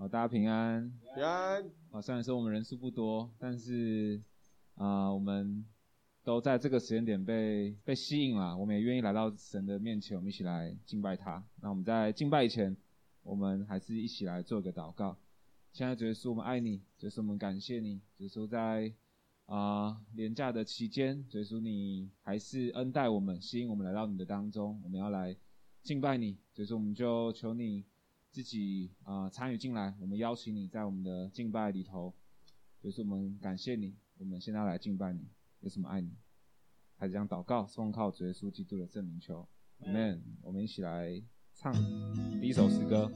[0.00, 0.90] 好，大家平安。
[1.14, 1.62] 平安。
[1.90, 4.18] 啊，虽然说我们人数不多，但是
[4.76, 5.62] 啊、呃，我们
[6.24, 11.44] 都在这个时间点被被吸引了，我们也愿意来到神的面前，我们一起来敬拜他。
[11.60, 12.74] 那我们在敬拜以前，
[13.22, 15.18] 我们还是一起来做个祷告。
[15.74, 18.90] 现在主耶稣，我们爱你，主耶稣，我们感谢你，主耶稣在
[19.44, 25.36] 啊连假的期间，主耶稣你还是恩待我们，吸引我们来到你的当中，我们要来
[25.82, 27.84] 敬拜你，主耶稣，我们就求你
[28.30, 32.14] 自己啊、呃、参与进来，我们邀请你在我们的敬拜里头，
[32.80, 35.28] 主耶稣，我们感谢你，我们现在来敬拜你，
[35.60, 36.12] 有什么爱你？
[36.96, 39.48] 还是这样祷告，奉靠主耶稣基督的圣名求
[39.80, 40.20] ，Amen。
[40.42, 41.22] 我们一起来
[41.54, 41.72] 唱
[42.40, 43.10] 第一首诗歌。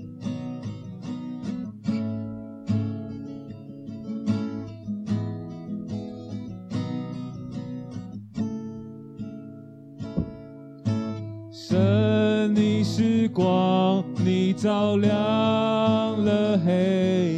[14.57, 15.11] 照亮
[16.25, 17.34] 了黑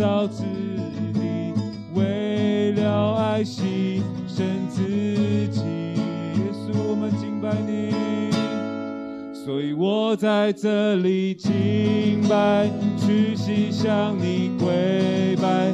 [0.00, 0.42] 造之
[1.12, 1.52] 地，
[1.94, 4.82] 为了爱牺牲自
[5.48, 7.90] 己，耶稣，我们敬拜你，
[9.34, 15.70] 所以我在这里敬拜，屈膝向你跪拜，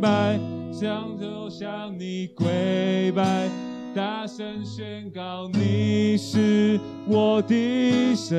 [0.00, 0.40] 拜，
[0.72, 3.48] 向着向你跪拜，
[3.94, 8.38] 大声宣告你是我的神。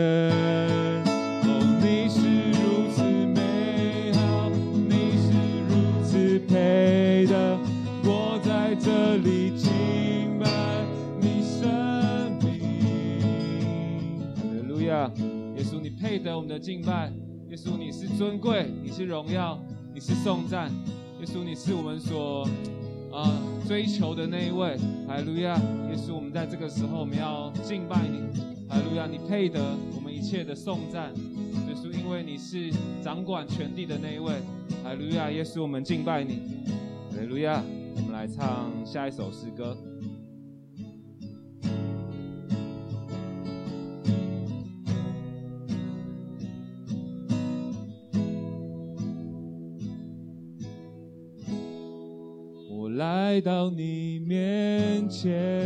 [1.44, 4.50] 哦，你是如此美好，
[4.90, 5.32] 你是
[5.70, 7.58] 如此配得，
[8.03, 10.50] 我在这里敬拜
[11.20, 11.70] 你生
[12.41, 12.59] 命。
[14.35, 15.12] 哈利路亚，
[15.56, 17.12] 耶稣，你配得我们的敬拜。
[17.50, 19.59] 耶稣，你是尊贵，你是荣耀，
[19.94, 20.72] 你是颂赞。
[21.22, 22.44] 耶稣，你是我们所
[23.12, 24.76] 啊、呃、追求的那一位，
[25.08, 28.22] 哈利路亚，耶稣，我们在这个时候我们要敬拜你，
[28.68, 32.72] 哈利路亚，你配得我们一切的颂赞，耶稣，因为你是
[33.03, 34.34] 掌管全地的那一位，
[34.84, 36.40] 哈利路亚，耶稣，我们敬拜你，
[37.12, 37.64] 哈利路亚，
[37.97, 39.78] 我们来唱下一首诗歌。
[53.32, 55.60] 来到你面前，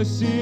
[0.00, 0.39] 我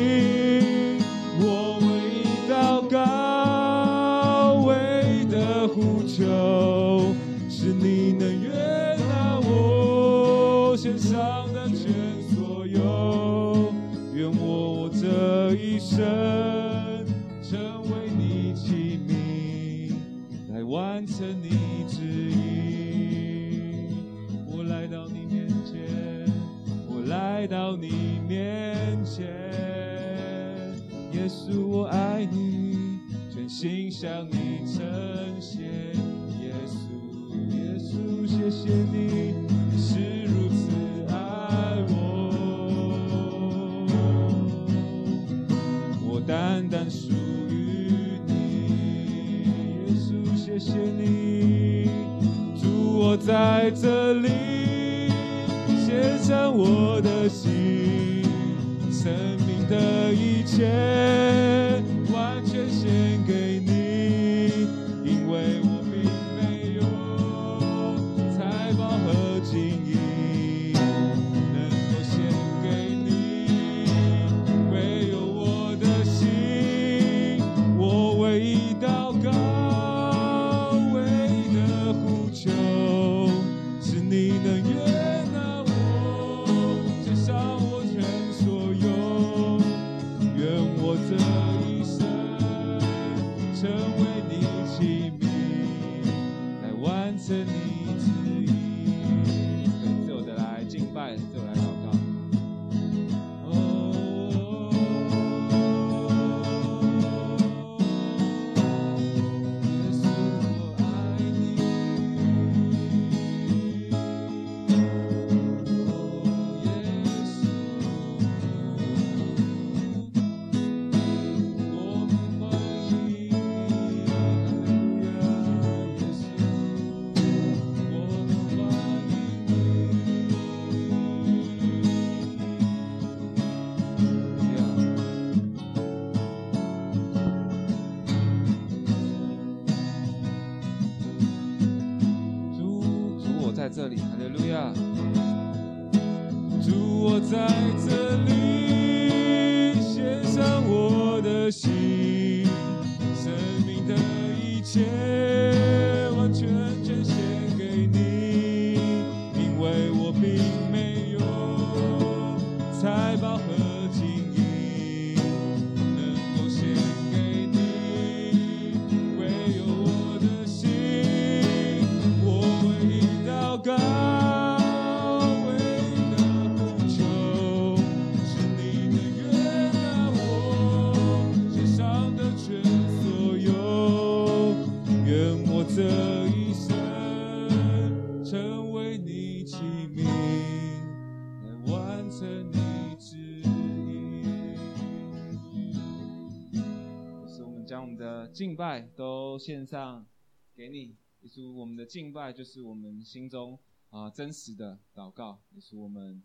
[198.59, 200.05] 拜都献上
[200.53, 203.57] 给你，耶稣，我们的敬拜就是我们心中
[203.91, 206.21] 啊、真实的祷告，也是我们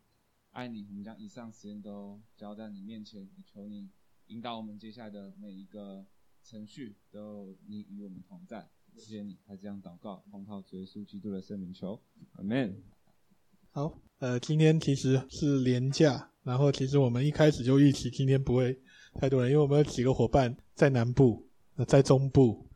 [0.49, 0.83] 爱你。
[0.89, 3.87] 我们将以上时间都交在你面前，也求你
[4.29, 6.03] 引导我们接下来的每一个
[6.43, 8.67] 程序，都你与我们同在。
[8.95, 12.81] 谢谢你，还这样祷告，奉靠主耶稣基督的圣名求，阿门。
[13.69, 18.81] 好，呃，今天其实是连假，然后其实我们一开始就预期今天不会
[19.19, 21.47] 太多人，因为我们有几个伙伴在南部。
[21.87, 22.67] 在中部，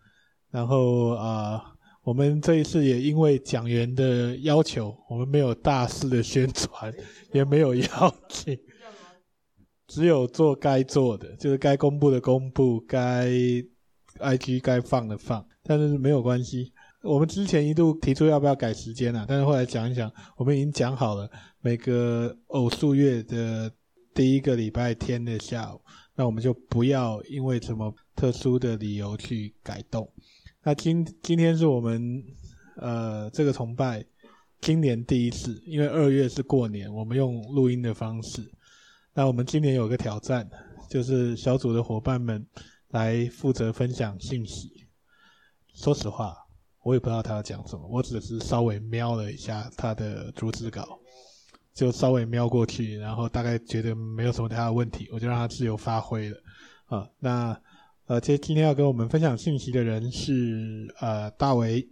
[0.49, 1.61] 然后啊、
[2.03, 6.93] 我们这一次也因为讲员的要求，我们没有大肆的宣传，
[7.33, 8.57] 也没有邀请，
[9.87, 13.27] 只有做该做的，就是该公布的公布，该
[14.19, 16.71] IG 该放的放，但是没有关系，
[17.03, 21.29] 我们之前一度提出要不要改时间啊，但是后来讲一讲，我们已经讲好了，
[21.61, 23.71] 每个偶数月的
[24.13, 25.79] 第一个礼拜天的下午，
[26.17, 30.11] 那我们就不要因为什么特殊的理由去改动。
[30.63, 32.23] 那今今天是我们
[32.77, 34.03] 呃这个崇拜
[34.59, 38.51] 今年第一次，因为二月是过年，我们用录音的方式。
[39.13, 40.49] 那我们今年有个挑战，
[40.89, 42.43] 就是小组的伙伴们
[42.89, 44.87] 来负责分享信息。
[45.75, 46.35] 说实话，
[46.83, 50.99] 我也不知道他要讲什么，我只是稍微瞄了一下他的逐字稿，
[51.77, 56.37] 就稍微瞄过去，然后大概觉得没有什么太大的问题，我就让他自由发挥了。
[56.87, 57.61] 啊，那。
[58.09, 61.85] 呃，今今天要跟我们分享信息的人是呃大为，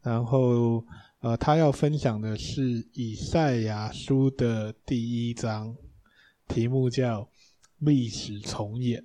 [0.00, 0.82] 然后
[1.20, 2.62] 呃他要分享的是
[2.94, 5.76] 以赛亚书的第一章，
[6.48, 7.28] 题目叫
[7.80, 9.04] 历史重演。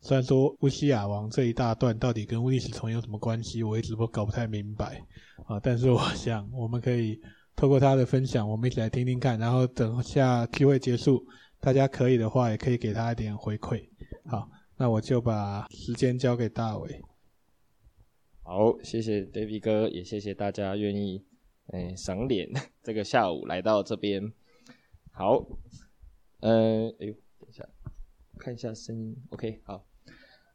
[0.00, 5.02] 虽然说乌西亚王这一大段到底跟历史重演有什么关系，我一直都搞不太明白
[5.48, 7.20] 啊，但是我想我们可以
[7.58, 11.26] 透过他的分享，我们一起来听听看，然后等下聚会结束，
[11.58, 13.88] 大家可以的话也可以给他一点回馈，
[14.26, 14.48] 好。
[14.76, 17.02] 那我就把时间交给大伟。
[18.44, 21.24] 好，谢谢 David 哥，也谢谢大家愿意
[21.72, 22.48] 哎赏脸
[22.84, 24.32] 这个下午来到这边。
[25.10, 25.44] 好，
[26.38, 27.68] 呃，哎呦，等一下，
[28.38, 29.84] 看一下声音，OK，好，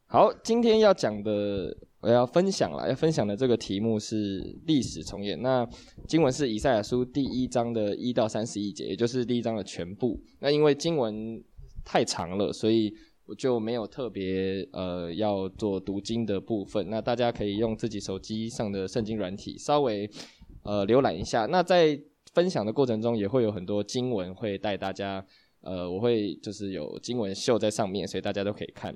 [0.06, 5.40] 好，今天要讲的，我要分享了，要分享的这个题目是历史重演。
[5.42, 5.68] 那
[6.06, 10.20] 经文是以赛亚书第一章的一到三十一节，也就是第一章的全部。
[10.40, 11.42] 那因为经文
[11.84, 12.94] 太长了，所以。
[13.26, 20.06] 我就没有特别呃要做读经的部分，那大家可以用自己手机上的圣经软体稍微
[20.62, 21.46] 呃浏览一下。
[21.46, 21.98] 那在
[22.34, 25.24] 分享的过程中，也会有很多经文会带大家，
[25.62, 28.94] 呃，我会就是有经文秀在上面，所以大家都可以看。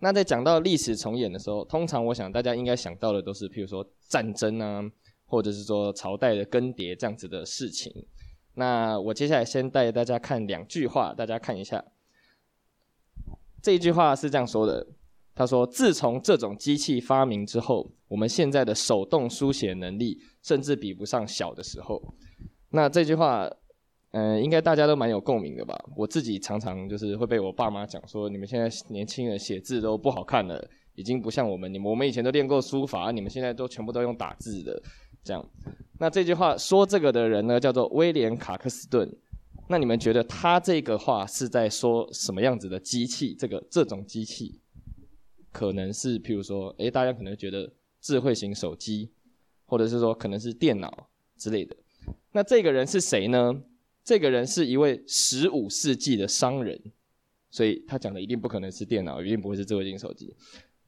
[0.00, 4.82] 那在讲到历史重演的时候，通常我想大家应该想到的都是，譬如说战争啊，
[5.26, 8.06] 或者是说朝代的更迭这样子的事情。
[8.54, 11.84] 那我接下来先带大家看两句话，大家看一下。
[13.62, 14.86] 这一句话是这样说的
[15.36, 22.14] ：“他说，自从这种机器发明之后，我们现在的手动书写能力甚至比不上小的时候。”
[22.72, 23.50] 那这句话，
[24.12, 25.78] 嗯、应该大家都蛮有共鸣的吧？
[25.96, 34.82] 我自己常常就是会被我爸妈讲说：“你们现在年轻人写字都不好看了，已经不像我们，你们我们以前都练过书法，你们现在都全部都用打字的。”
[35.22, 35.48] 这样。
[35.98, 39.08] 那这句话说这个的人呢，叫做威廉·卡克斯顿。
[39.68, 43.32] 那你们觉得他这个话是在说什么样子的机器？
[43.38, 44.58] 这个这种机器，
[45.52, 49.12] 可能是譬如说，诶，大家可能觉得智慧型手机，
[49.66, 51.76] 或者是说可能是电脑之类的。
[52.32, 53.62] 那这个人是谁呢？
[54.02, 56.80] 这个人是一位十五世纪的商人，
[57.50, 60.34] 所以他讲的一定不可能是电脑，一定不会是智慧型手机。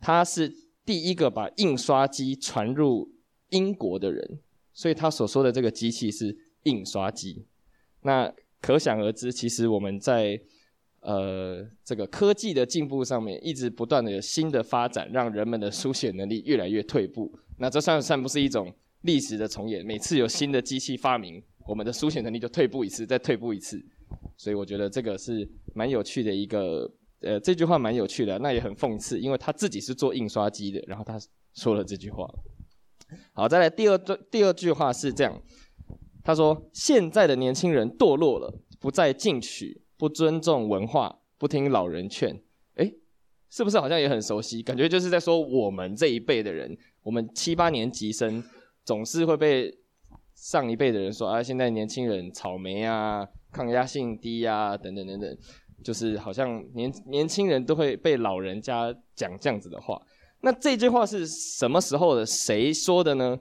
[0.00, 0.52] 他是
[0.85, 3.12] 第一个把印刷机传入
[3.50, 4.40] 英国的人，
[4.73, 7.45] 所以他所说的这个机器是印刷机。
[8.02, 10.40] 那可想而知，其实我们在
[11.00, 17.33] 呃这个科技的进步上面，一直不断的有新的发展，让人们的书写能力越来越退步。
[17.59, 19.85] 那这算算不是一种历史的重演？
[19.85, 23.83] 每次有新的机器发明，我们的书写能力就退步一次，再退步一次。
[24.37, 26.90] 所以我觉得这个是蛮有趣的一个，
[27.21, 31.19] 呃，这句话蛮有趣的，那也很讽刺，因为他自己是做印刷机的，然后他
[31.54, 32.28] 说了这句话。
[33.33, 35.40] 好，再来第二段，第二句话是这样。
[36.25, 42.40] 他说：“现在的年轻人堕落了，不再进取，不尊重文化，不听老人劝。
[42.76, 42.95] 诶，
[43.50, 44.62] 是不是好像也很熟悉？
[44.62, 48.42] 感觉就是在说我们这一辈的人，我们七八年级生
[48.85, 49.76] 总是会被
[50.35, 55.39] 上一辈的人说啊，现在年轻人草莓啊，抗压性低啊，等等等等，
[55.85, 60.01] 就是好像年年轻人都会被老人家讲这样子的话。
[60.41, 62.27] 那这句话是什么时候的？
[62.27, 63.39] 谁说的呢？”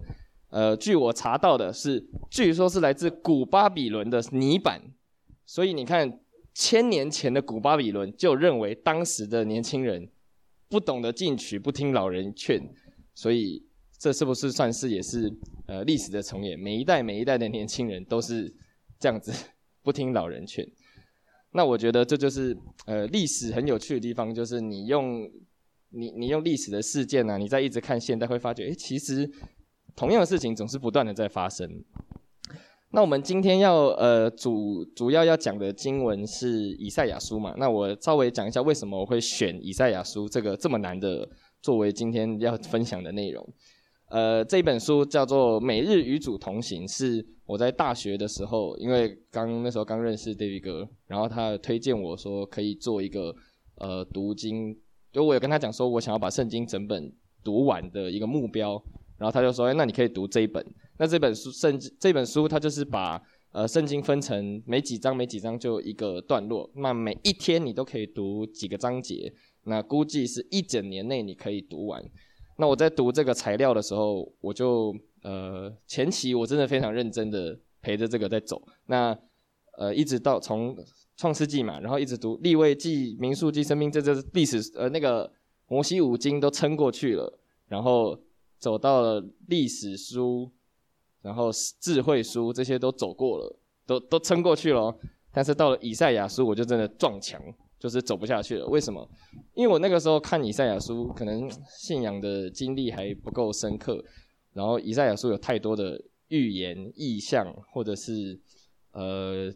[0.51, 4.81] 呃，据我查到的是，据说是来自古巴比伦的泥板，
[5.45, 6.19] 所以你看，
[6.53, 10.09] 千年前的古巴比伦就认为当时的年轻人
[10.67, 12.61] 不懂得进取，不听老人劝，
[13.15, 13.65] 所以
[14.01, 15.31] 这是不是算是也是
[15.67, 16.59] 呃历史的重演？
[16.59, 18.51] 每一代每一代的年轻人都是
[18.99, 19.31] 这样子
[19.83, 20.67] 不听老人劝。
[21.51, 25.29] 那我觉得这就是呃历史很有趣的地方，就是你用
[25.89, 29.31] 你你用历史的事件呢、你再一直看现代，会发觉，诶，其实。
[29.93, 31.69] 同样的事情总是不断的在发生。
[32.91, 37.53] 那我们今天要呃主主要要讲的经文是以赛亚书嘛？
[37.57, 41.27] 那我稍微讲一下为什么我会选以赛亚书这个这么难的
[41.61, 43.45] 作为今天要分享的内容。
[44.11, 53.33] 呃，这本书叫做《每日与主同行》，是我在大学的时候，因为刚那时候刚认识 David 哥，然后他推荐我说可以做一个
[53.75, 54.77] 呃读经，
[55.13, 57.09] 就我有跟他讲说我想要把圣经整本
[57.41, 58.83] 读完的一个目标。
[59.17, 60.65] 然后他就说，哎，那你可以读这一本。
[60.97, 69.31] 那这本书圣经这本书，它就是把呃圣经分成每几章每几章就一个段落，那每一天你都可以读几个章节，
[69.65, 72.03] 那估计是一整年内你可以读完。
[72.57, 79.17] 那我在读这个材料的时候，我就呃前期我真的非常认真的陪着这个在走，那
[79.77, 80.75] 呃一直到从
[81.17, 85.31] 创世纪嘛，然后一直读立位记、民数记、申命，这这历史呃那个
[85.67, 88.19] 摩西五经都撑过去了，然后
[88.59, 90.51] 走到了历史书，
[91.21, 94.95] 然后智慧书这些都走过了，都都撑过去了，
[95.31, 97.41] 但是到了以赛亚书，我就真的撞墙。
[97.81, 99.09] 就是走不下去了，为什么？
[99.55, 103.99] 因为我那个时候看以赛亚书，可能信仰的经历还不够深刻，
[104.53, 108.39] 然后以赛亚书有太多的预言、意象，或者是
[108.91, 109.51] 呃，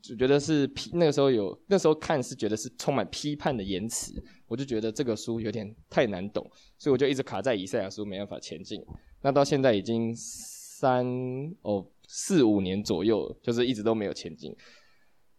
[0.00, 0.90] 就觉得是批。
[0.92, 4.14] 那个时候有，那时候看是觉得是充满批判的言辞，
[4.46, 6.48] 我就觉得这个书有点太难懂，
[6.78, 8.80] 所以我就一直卡在以赛亚书，没办法前进。
[9.20, 11.04] 那到现在已经三
[11.62, 14.54] 哦四五年左右，就是一直都没有前进。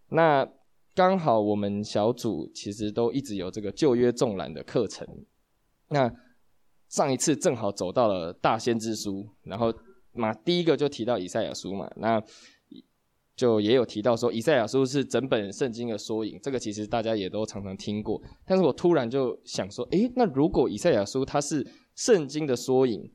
[0.09, 0.45] 那。
[0.93, 5.07] 刚好我们小组其实都一直有这个旧约纵览的课程，
[5.88, 6.12] 那
[6.89, 9.74] 上一次正好走到了大先知书，然后
[10.12, 12.21] 嘛第一个就提到以赛亚书嘛，那
[13.36, 23.10] 就也有提到说以赛亚书是整本圣经的缩影，这个其实大家也都常常听过，但是我突然就想说，诶，那如果以赛亚书它是圣经的缩影，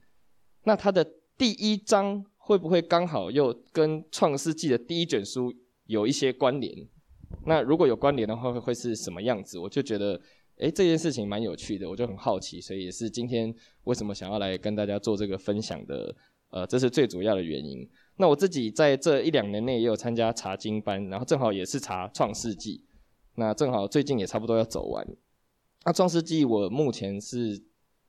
[0.65, 1.07] 那它的
[1.37, 5.53] 第一章会不会刚好又跟创世纪的第一卷书
[5.85, 6.89] 有一些关联？
[7.45, 9.59] 那如果有关联的话，会会是什么样子？
[9.59, 10.21] 我就觉得，
[10.57, 13.55] 诶，这件事情蛮有趣的，我就很好奇，所以也是今天
[13.85, 16.15] 为什么想要来跟大家做这个分享的，
[16.51, 17.89] 呃，这是最主要的原因。
[18.17, 22.85] 那我自己在这一两年内也有参加查经班，然后正好也是查创世纪，
[23.35, 25.07] 那正好最近也差不多要走完。
[25.85, 27.63] 那创世纪我目前是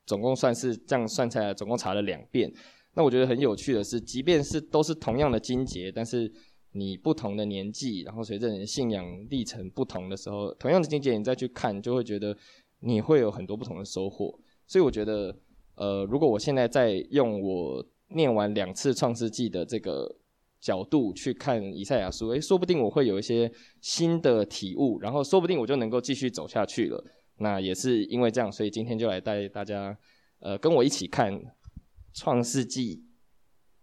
[0.06, 2.52] 总共算是这样算下来，总共查了两遍。
[2.94, 6.32] 那我觉得很有趣的是，即便是都是同样的经节，但是
[6.78, 12.38] 你不同的年纪，然后随着你的信仰历程不同的时候，同样的经节你再去看，就会觉得
[12.82, 14.40] 你会有很多不同的收获。
[14.68, 15.36] 所以我觉得，
[15.76, 20.16] 呃，如果我现在在用我念完两次创世纪的这个
[20.60, 27.04] 角度去看以赛亚书，诶，说不定我会有一些新的体悟，然后说不定我就能够继续走下去了。
[27.38, 29.98] 那也是因为这样，所以今天就来带大家，
[30.40, 31.40] 呃，跟我一起看
[32.14, 33.04] 创世纪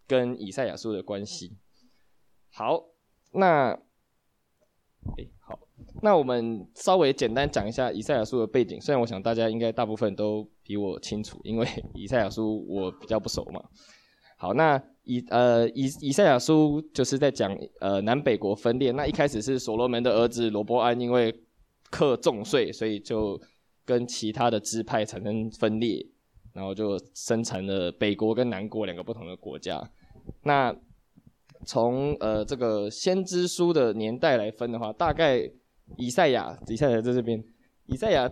[0.06, 1.56] 跟以赛亚书的关系。
[2.56, 2.80] 好，
[3.32, 3.72] 那，
[5.18, 5.58] 哎，好，
[6.00, 8.80] 那我们稍微简单讲一下以赛亚书的背景。
[8.80, 13.60] 虽然我想大家应该大部分都比我清楚，因为以赛亚书我比较不熟嘛。
[14.36, 18.92] 好，那以呃以以赛亚书就是在讲呃南北国分裂。
[18.92, 21.34] 那一开始是所罗门的儿子罗波安，因为
[21.90, 23.40] 克重税，所以就
[23.84, 26.06] 跟其他的支派产生分裂，
[26.52, 29.90] 然后就生成了北国跟南国两个不同的国家。
[30.44, 30.72] 那
[31.64, 35.40] 从呃这个先知书的年代来分的话，大概
[35.96, 37.42] 以赛亚，以赛亚在这边，
[37.86, 38.30] 以赛亚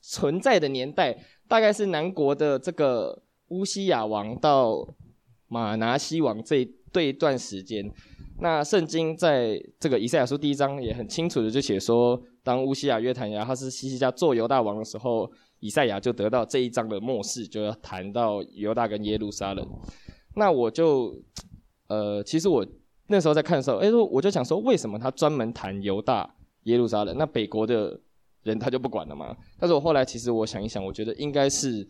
[0.00, 4.86] 存在的年代大概是南国的这个乌西亚王到
[5.48, 7.90] 马拿西王这一对一段时间。
[8.40, 19.66] 那圣经在这个以赛亚书第一章也很清楚的就写说，当乌西亚、约坦亚、他是西西家做犹大王的时候，以赛亚就得到这一章的末世，就要谈到犹大跟耶路撒冷。
[20.34, 21.14] 那我就。
[21.90, 22.64] 呃，其实我
[23.08, 27.16] 那时候在看的时候，哎，我就想说，为什么他专门谈犹大、耶路撒冷？
[27.18, 28.00] 那北国的
[28.44, 29.36] 人他就不管了吗？
[29.58, 31.84] 但是我后来其实我想一想，我觉得应该是，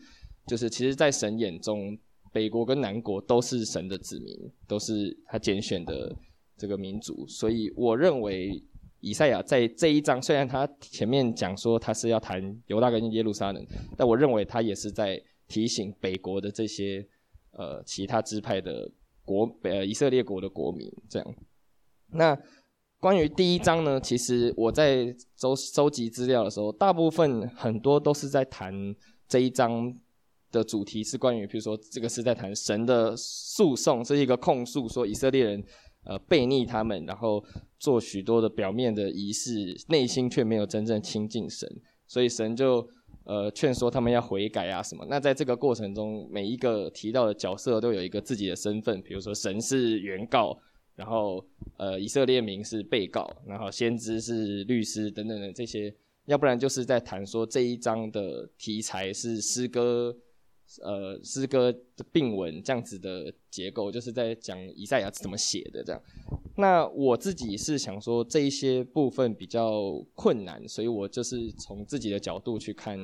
[0.46, 1.98] 就是其实，在神眼中，
[2.32, 4.34] 北国跟南国都是神的子民，
[4.66, 6.16] 都是他拣选的
[6.56, 7.26] 这个民族。
[7.28, 8.64] 所以我认为
[9.00, 13.62] 以赛亚在这一章，虽然他前面讲说他是要谈犹大跟耶路撒冷，
[13.98, 17.06] 但我认为他也是在提醒北国的这些
[17.52, 18.90] 呃其他支派的。
[19.30, 21.34] 国呃以色列国的国民这样，
[22.08, 22.36] 那
[22.98, 28.74] 关于第一章呢，其实我在收收集资料的时候，大部分很多都是在谈
[29.28, 29.96] 这一章
[30.50, 35.62] 的主题是关于，比如说这个是在谈神的诉讼，是一个控诉，说以色列人
[36.02, 37.44] 呃悖逆他们，然后
[37.78, 41.68] 做许多的表面的仪式，内心却没有真正亲近神，
[42.08, 42.84] 所以神就。
[43.30, 45.06] 呃，劝说他们要悔改啊什么？
[45.08, 50.58] 那在这个过程中，每一个提到的角色都有一个自己的身份，比如说神是原告，
[50.96, 55.94] 然后呃以色列民是被告，然后先知是律师等等的这些，
[56.26, 60.12] 要不然就是在谈说这一章的题材是诗歌，
[60.82, 66.02] 呃诗歌的并文这样子的结构，就是在讲以赛亚是怎么写的这样。
[66.56, 72.98] 那我自己是想说这一些部分比较困难，所以我就是从自己的角度去看，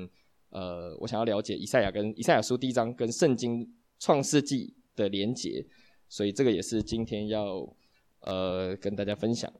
[0.51, 3.67] 呃，我想要了解以赛亚跟以赛亚书第一章跟圣经
[3.99, 5.67] 创世纪的连结，
[6.09, 7.67] 所以这个也是今天要
[8.21, 9.53] 呃跟大家分享。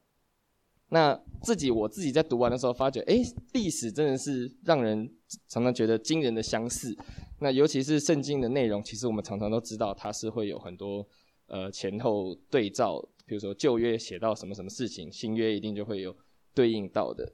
[0.89, 3.21] 那自己我自己在读完的时候，发觉，哎，
[3.55, 5.11] 历史真的是让人
[5.49, 6.97] 常常觉得惊人的相似。
[7.39, 11.07] 那尤其是圣经的内容，其实我们常常都知道它是会有很多
[11.47, 16.17] 呃前后对照，比如说旧约写到什么什么事情，新约一定就会有
[16.55, 17.31] 对应到的。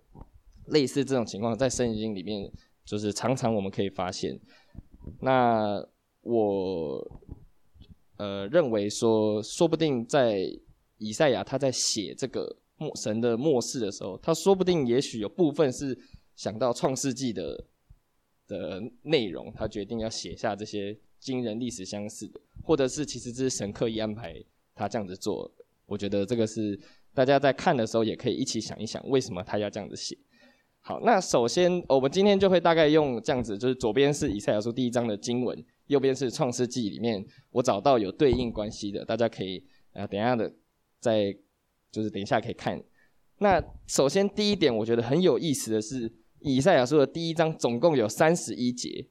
[0.66, 2.50] 类似这种情况，在圣经里面
[2.84, 4.38] 就是常常我们可以发现。
[5.20, 5.84] 那
[6.20, 7.20] 我
[8.16, 10.40] 呃认为说，说不定在
[10.98, 12.58] 以赛亚他在写这个。
[12.78, 15.96] 末神的末世的时候，他说不定也许有部分是
[16.34, 17.64] 想到创世纪的
[18.52, 24.34] 的内容，他决定要写下这些惊人历史相似的，或者是其实这是神刻意安排
[24.74, 25.50] 他这样子做。
[25.86, 26.78] 我觉得这个是
[27.14, 30.16] 大家在看的时候也可以一起想一想，为什么他要这样子写。
[30.80, 40.52] 好，那首先我们今天就会大概用这样子，就是左边是以赛亚书第一章的经文，右边是创世纪里面我找到有对应关系的，大家可以啊等一下的
[41.00, 41.34] 再。
[41.92, 42.82] 就是等一下可以看。
[43.36, 46.10] 那首先第一点，我觉得很有意思的是，
[46.42, 49.06] 以赛亚书的第一章总共有三十一节，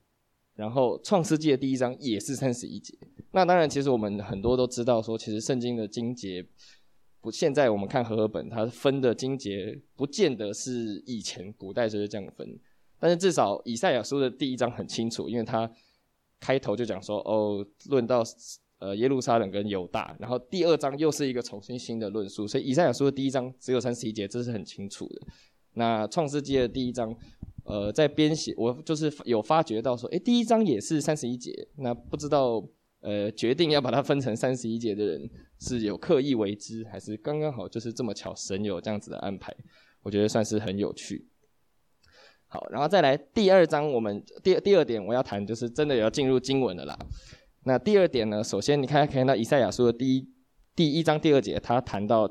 [0.56, 2.98] 然后创世纪的第一章也是三十一节。
[3.32, 6.46] 那当然，其实我们很多都知道说，其实圣经的经节
[7.22, 12.60] 不，现在我们看和合本，它分的经节不见得是以前古代就是这样分。
[13.00, 15.72] 但是至少以赛亚书的第一章很清楚，因为它
[16.40, 18.24] 开头就讲说，哦，论到。
[18.82, 25.22] 呃，耶路撒冷跟犹大，然后第二章又是一个重新新的论述，所以以赛亚书的第一章只有三十一节，这是很清楚的。
[25.74, 27.16] 那创世纪的第一章，
[27.64, 32.64] 呃，在编写我就是有发觉到说，诶，第一章也是三十一节，那不知道
[33.02, 35.30] 呃决定要把它分成三十一节的人
[35.60, 39.56] 是有刻意为之，还是刚刚好就是这么巧，神有这样子的安排，
[40.04, 41.28] 我觉得算是很有趣。
[42.48, 47.00] 好，然后再来第二章，我们第第二点我要谈就是真的要进入经文了啦。
[47.64, 48.44] 那第二点呢？
[48.44, 50.28] 首先，你看可以看到以赛亚书的第一
[50.76, 52.28] 第一章第二节，他谈到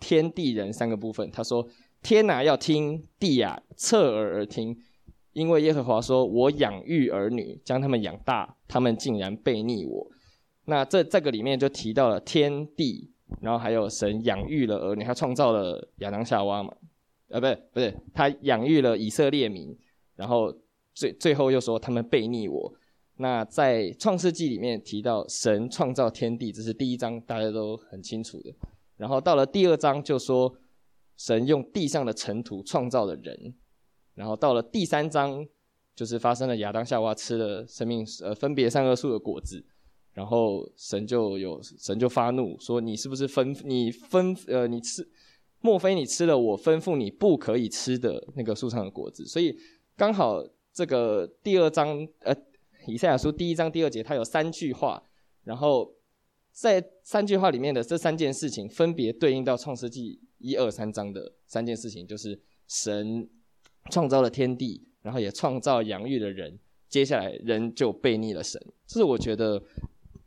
[0.00, 1.30] 天地人三个部分。
[1.30, 1.68] 他说
[2.04, 4.76] ：“天哪，要听；地呀，侧耳而听。
[5.32, 10.06] 因为耶和华说：我养育儿女，将他们养大，他们竟然悖逆我。”
[10.66, 16.72] 那这这个里面就提到了天地，然后还有神养育了儿女，他创造了亚当夏娃嘛？
[17.28, 19.76] 呃，不是不是，他养育了以色列民，
[20.14, 20.54] 然后
[20.92, 22.72] 最最后又说他们悖逆我。
[23.16, 28.54] 那在创世纪里面提到神创造天地，这是第一章，大家都很清楚的。
[28.98, 30.54] 然后到了第二章就说
[31.16, 33.54] 神用地上的尘土创造了人。
[34.14, 35.46] 然后到了第三章
[35.94, 39.64] 就是发生了亚当夏娃吃了生命呃分别善恶树的果子，
[40.12, 45.08] 然后神就有神就发怒说，你是不是吩你吩呃你吃，
[45.60, 49.24] 莫非你吃了我吩咐你不可以吃的那个树上的果子？
[49.26, 49.56] 所以
[49.96, 52.34] 刚好这个第二章呃。
[52.86, 55.02] 以赛亚书第一章第二节，它有三句话，
[55.44, 55.90] 然后
[56.52, 63.28] 在三句话里面的这三件事情，分别对应到创世纪一二三章的三件事情，就是神
[63.90, 68.60] 创造了天地，然后也创造养育了人，接下来人就悖逆了神。
[68.86, 69.62] 这是我觉得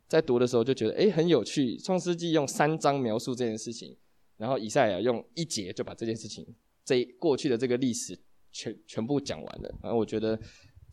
[0.06, 1.76] 在读的时候就觉得，诶，很有趣。
[1.78, 3.96] 创世纪用三章描述这件事情，
[4.36, 6.46] 然后以赛亚用一节就把这件事情，
[6.84, 8.18] 这过去的这个历史
[8.50, 9.74] 全全部讲完了。
[9.82, 10.38] 然后我觉得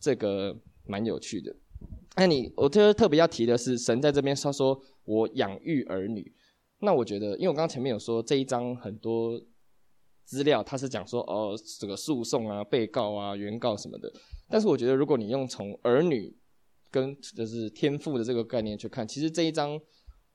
[0.00, 0.56] 这个。
[0.88, 1.52] 蛮有趣的，
[2.14, 6.32] 那你我特特别要提的是，神在这边他说我养育儿女，
[6.80, 9.40] 那我觉得，因为我刚刚前面有说这一章很多
[10.24, 14.12] 资料，他是讲说哦这个诉讼啊、被告啊、原告什么的，
[14.48, 16.36] 但是我觉得如果你用从儿女
[16.90, 19.80] 跟就是天赋的这个概念去看，其实这一章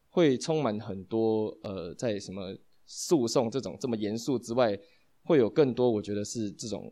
[0.09, 4.77] 会充满很多呃在什么诉讼这种这么严肃之外，
[5.23, 6.91] 会有更多我觉得是这种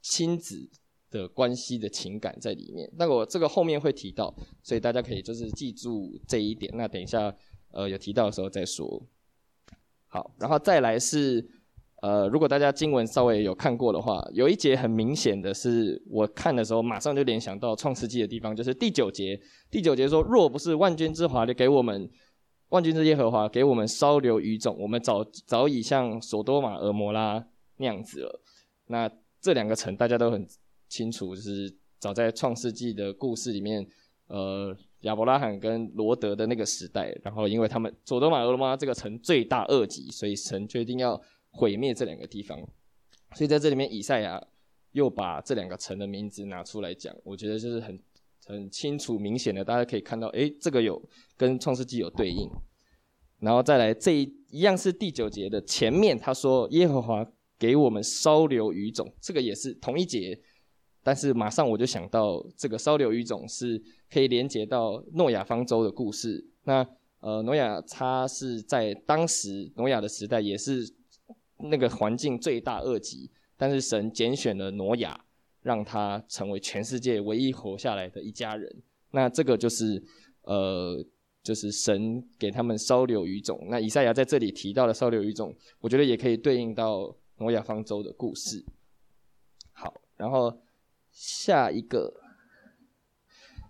[0.00, 0.70] 亲子。
[1.12, 6.72] 的关系的情感在里面，那我这个后面会提到，所以大家可以就是记住这一点。
[6.74, 7.30] 那等一下，
[7.72, 9.02] 呃，有提到的时候再说。
[10.06, 11.44] 好，然后再来是，
[12.02, 19.40] 呃，如果大家经文稍微有看过的话，有一节很明显的是，我看的时候马上就联想到创世纪的地方，就是第九节。
[19.70, 22.10] 第九节说，若不是万军之华的给我们，
[22.68, 28.42] 万军之耶和华给我们稍留余种，我们早早已像所多玛、俄摩拉那样子了。
[28.86, 30.46] 那这两个城大家都很。
[30.88, 33.82] 清楚，就是早在创世纪的故事里面，
[34.26, 42.58] 呃，亚伯拉罕跟罗德的那个时代，然后因为他们佐德玛、蛾摩拉这个城罪大恶极，所以神决定要毁灭这两个地方。
[43.34, 44.42] 所以在这里面，以赛亚
[44.92, 47.98] 又把这两个城的名字拿出来讲，我觉得就是很
[48.44, 51.02] 很清楚明显的，大家可以看到，诶，这个有
[51.36, 52.48] 跟创世纪有对应。
[53.40, 57.26] 然后再来这一一样是第九节的前面，他说耶和华
[57.58, 60.40] 给我们稍留余种，这个也是同一节。
[61.04, 66.46] 但是马上我就想到，这个烧流语种是可以连接到诺亚方舟的故事。
[66.64, 66.86] 那
[67.18, 70.88] 呃，诺亚他是在当时诺亚的时代，也是
[71.58, 75.24] 那个环境罪大恶极，但是神拣选了诺亚，
[75.62, 78.72] 让他成为全世界唯一活下来的一家人。
[79.10, 80.00] 那这个就是
[80.42, 81.04] 呃，
[81.42, 83.66] 就是神给他们烧流语种。
[83.68, 88.64] 那以赛亚在这里提到的烧流语种，我觉得也可以对应到诺亚方舟的故事。
[89.72, 90.61] 好，然后。
[91.12, 92.14] 下一个，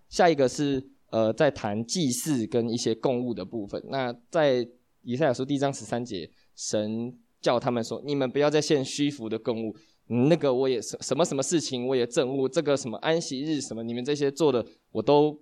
[0.09, 3.83] 下一个是呃，在谈祭祀跟一些供物的部分。
[3.91, 4.67] 那在
[5.03, 9.77] 以赛亚书第一章十三节，神叫他们说：“你们不要再献虚浮的供物，
[10.07, 15.39] 那个我也什什么什么事情我也憎恶，这个什么安息日什么，你们这些做的我都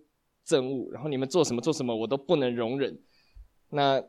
[0.46, 0.90] 憎恶。
[0.90, 2.98] 然后你们做什么做什么，我都不能容忍。”
[3.70, 4.02] 那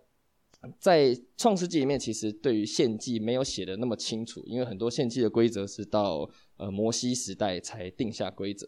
[0.80, 6.30] 在创世纪里面，其实对于献祭没有写的那么清楚，因为很多献祭的规则是到。
[6.62, 8.68] 呃，摩西时代才定下规则，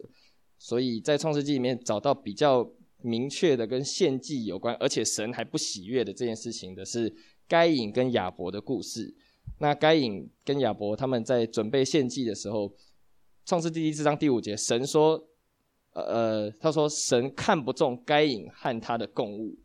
[0.58, 2.68] 所以在创世纪里面找到比较
[3.04, 7.14] 明确的跟献祭有关，而且神还不喜悦的这件事情的是
[7.48, 9.14] 该隐跟亚伯的故事。
[9.60, 12.74] 那该隐跟亚伯他们在准备献祭的时候，
[13.46, 15.24] 创世纪第四章第五节，神说，
[15.92, 19.56] 呃，他说神看不中该隐和他的供物。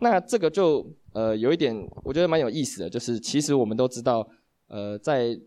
[0.00, 4.28] 那这个就呃有一点，我觉得蛮有意思的，就是其实我们都知道，
[4.66, 5.38] 呃，在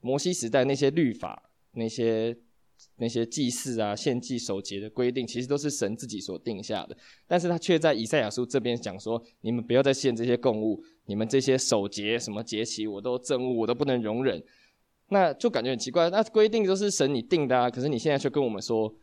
[0.00, 1.48] 摩西时代那些律法。
[1.72, 2.36] 那些
[2.96, 6.96] 那些祭祀啊、献祭守节的规定，其实都是神自己所定下的。
[7.26, 14.42] 但是他却在以赛亚书这边讲说：“你们不要再献这些供物，你们这些守节什么节期，我都憎恶，我都不能容忍。”
[15.12, 16.08] 那就感觉很奇怪。
[16.08, 18.94] 那规定都是神你定的啊，可是你现在却跟我们说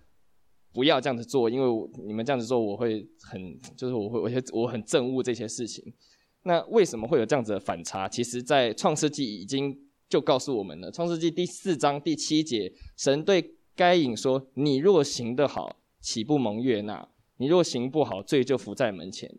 [0.73, 5.93] 不要这样子做，因为你们这样子做，我会很就是我会我会我很憎恶这些事情。
[6.43, 8.09] 那为什么会有这样子的反差？
[8.09, 9.86] 其实，在创世纪已经。
[10.09, 17.09] 就告诉我们了，《创世纪》第四章第七节，神对该隐说：“你若行得好，岂不蒙悦纳？
[17.37, 19.29] 你若行不好，罪就伏在门前。”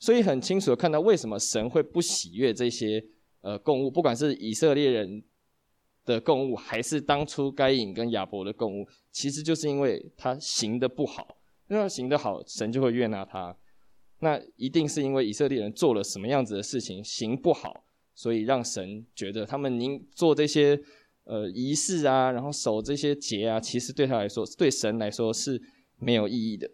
[0.00, 3.04] 所以很清楚的看到，为什么神会不喜悦这些
[3.40, 5.22] 呃供物，不管是以色列人
[6.04, 11.36] 的供物，还是当初该隐跟亚伯的供物，其实就是因为他行的不好。
[11.68, 13.56] 那他行的好，神就会悦纳他。
[14.20, 17.84] 那一定是因为以色列人做了什么样子的事情，行不好。
[18.18, 20.76] 所以让神觉得他们您做这些
[21.22, 25.62] 呃仪式啊，然后守这些节啊，其实对他来说，对神来说是
[26.00, 26.68] 没有意义的。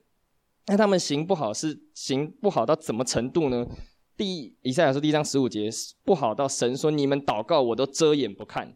[0.69, 3.67] 那他们行不好是行不好到怎么程度呢？
[4.17, 5.69] 第，以赛亚书第一章十五节，
[6.03, 8.75] 不好到神说，你们祷告我都遮掩不看，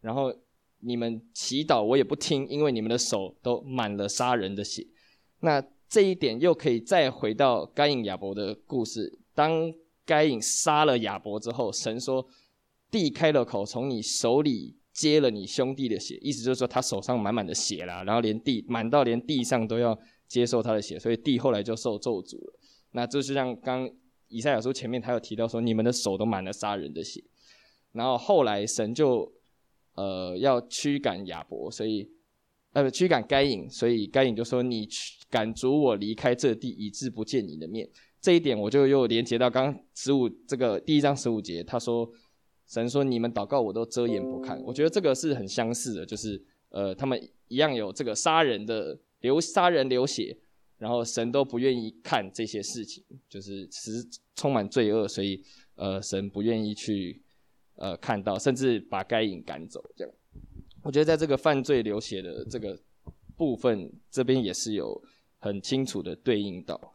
[0.00, 0.34] 然后
[0.80, 4.86] 你们祈祷我也不听，因为你们的手都满了杀人的血。
[5.40, 9.74] 那这一点又可以再回到该隐亚伯的故事，当。
[10.08, 12.26] 该隐杀了亚伯之后，神说
[12.90, 22.58] ：“地开了口，从你手里接了你兄弟的血。”意思就是说，他手上满满的血啦，然后连地满到连地上都要接受他的血，所以地后来就受咒诅了。
[22.92, 23.86] 那就是像刚
[24.28, 27.22] 以赛亚书前面他有提到说，你们的手都满了杀人的血。
[27.92, 29.30] 然后后来神就
[29.94, 32.10] 呃要驱赶亚伯，所以
[32.72, 37.86] 呃驱赶该隐，所以该隐就说：“你驱赶逐我离开这地，以致不见你的面。”
[38.20, 42.10] 这一点我就又连接到刚刚十五这个第一章十五节，他说
[42.66, 50.36] 神说，你们祷告我都遮掩不看，我觉得这个是很相似的，就是呃他们一样有这个杀人的流杀人流血，
[50.78, 55.42] 然后神都不愿意看这些事情，就是其实充满罪恶，所以
[55.76, 57.22] 呃神不愿意去
[57.76, 60.12] 呃看到，甚至把该隐赶走这样。
[60.82, 62.78] 我觉得在这个犯罪流血的这个
[63.36, 65.00] 部分，这边也是有
[65.38, 66.94] 很清楚的对应到。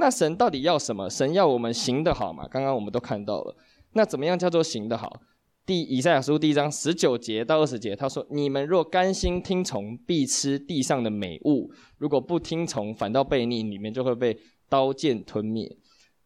[0.00, 1.10] 那神到底要什么？
[1.10, 2.48] 神要我们行得好嘛？
[2.48, 3.54] 刚刚我们都看到了。
[3.92, 5.20] 那怎么样叫做行得好？
[5.66, 14.36] 第以赛亚书第一章十九节到二十节，他说：“你们若甘心听从，必吃地上的美物；如果不听从，反倒悖逆，你们就会被
[14.70, 15.76] 刀剑吞灭。”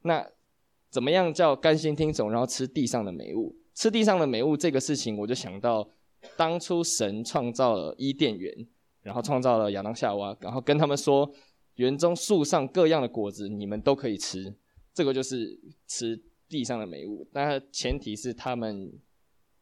[0.03, 0.25] 那
[0.89, 3.57] 怎么样叫甘心听从，然后吃地上的美物？
[3.75, 5.87] 吃地上的美物这个事情，我就想到
[6.37, 8.55] 当初神创造了伊甸园，
[9.03, 11.29] 然后创造了亚当夏娃，然后跟他们说。
[11.77, 14.55] 园中树上各样的果子，你们都可以吃，
[14.93, 17.27] 这个就是吃地上的美物。
[17.33, 18.93] 但前提是他们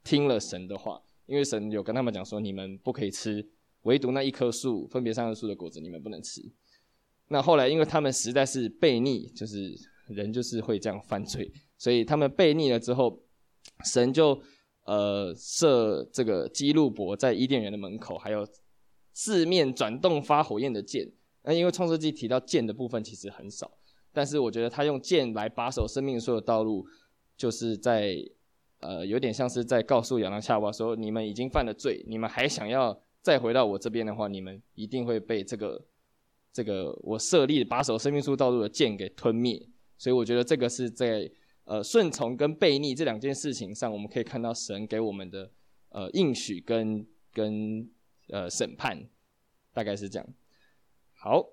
[0.05, 3.49] 听了神的话，因为神有跟他们讲说，你们不可以吃，
[3.83, 6.43] 唯独那一棵树，分别善恶树的果子，你们不能吃。
[7.29, 9.75] 那后来因为他们实在是悖逆，就是
[10.09, 13.23] 人就是会这样犯罪，所以他们悖逆了之后，
[13.85, 14.39] 神就
[14.85, 18.47] 呃设这个基路伯在伊甸园的门口，还有
[19.15, 21.11] 四面转动发火焰的剑。
[21.45, 23.71] 那因为创世纪提到剑的部分其实很少，
[24.13, 26.87] 但是我觉得他用剑来把守生命树的道路，
[27.37, 28.17] 就是在
[28.81, 35.85] 呃有点像是在告诉亚当夏娃说：你们已经犯了罪，你们还想要再回到我这边的话，你们一定会被这个
[36.53, 39.69] 这个我设立把守生命树道路的剑给吞灭。
[39.99, 41.31] 所以我觉得这个是在
[41.65, 45.51] 呃顺从跟悖逆这两件事情上，我们可以看到神给我们的
[45.91, 47.89] 呃应许跟跟
[48.29, 49.09] 呃审判，
[49.73, 50.29] 大概是这样。
[51.25, 51.47] 好，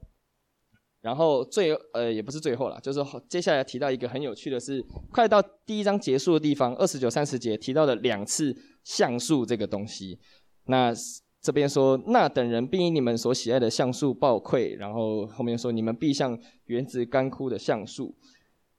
[1.01, 10.17] 然后最呃也不是最后了，就是接下来提到一个很有趣的是，快到第一章结束的地方，二十九、三十节提到了两次橡树这个东西。
[10.65, 10.91] 那
[11.39, 18.15] 这边说，那等人并因你们所喜爱的橡树抱愧，然后后面说，你们必像原子干枯的橡树。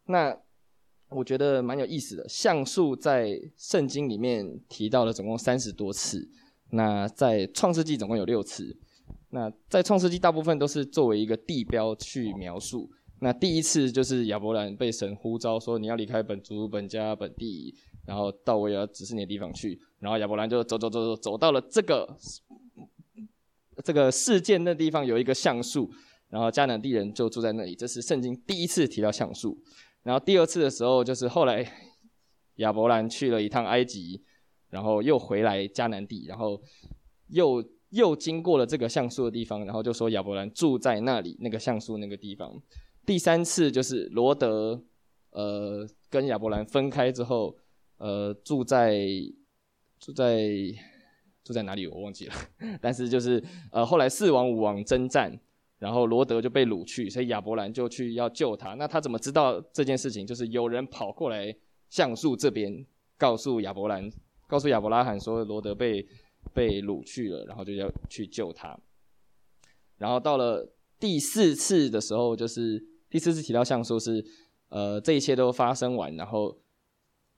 [0.06, 0.36] 那
[1.10, 6.28] 我觉得蛮有意思的，橡树在圣经里面提到了总共三十多次，
[6.70, 8.76] 那在创世纪总共有六次。
[9.30, 12.90] 那在创世纪大部分都是作为一个地标去描述。
[13.20, 17.74] 那第一次就是亚伯兰被神呼召说，你要离开本族本家本地，
[18.06, 19.78] 然后到我要指示你的地方去。
[19.98, 22.16] 然后亚伯兰就走走走走走到了这个
[23.84, 25.88] 这个事件的地方，有一个橡树，
[26.28, 27.74] 然后迦南地人就住在那里。
[27.74, 29.56] 这是圣经第一次提到橡树。
[30.02, 31.64] 然后第二次的时候，就是后来
[32.56, 34.24] 亚伯兰去了一趟埃及，
[34.70, 36.60] 然后又回来迦南地，然后
[37.28, 37.62] 又。
[37.90, 42.60] 又经过了这个橡树的地方，然后就说亚伯兰住在那里，那个橡树那个地方。
[43.04, 44.80] 第三次就是罗德，
[45.30, 47.56] 呃，跟亚伯兰分开之后，
[47.98, 48.96] 呃，住在
[49.98, 50.48] 住在
[51.42, 52.34] 住在哪里我忘记了，
[52.80, 55.36] 但是就是呃后来四王五王征战，
[55.78, 58.74] 然后罗德就被掳去，所以亚伯兰就去要救他。
[58.74, 60.24] 那他怎么知道这件事情？
[60.24, 61.52] 就是有人跑过来
[61.88, 62.86] 橡树这边，
[63.18, 64.08] 告诉亚伯兰，
[64.46, 66.06] 告诉亚伯拉罕说罗德被。
[66.52, 68.78] 被掳去了，然后就要去救他。
[69.98, 74.24] 然后到了第四次的时候，就是第四次提到橡树是，
[74.68, 76.58] 呃，这一切都发生完，然后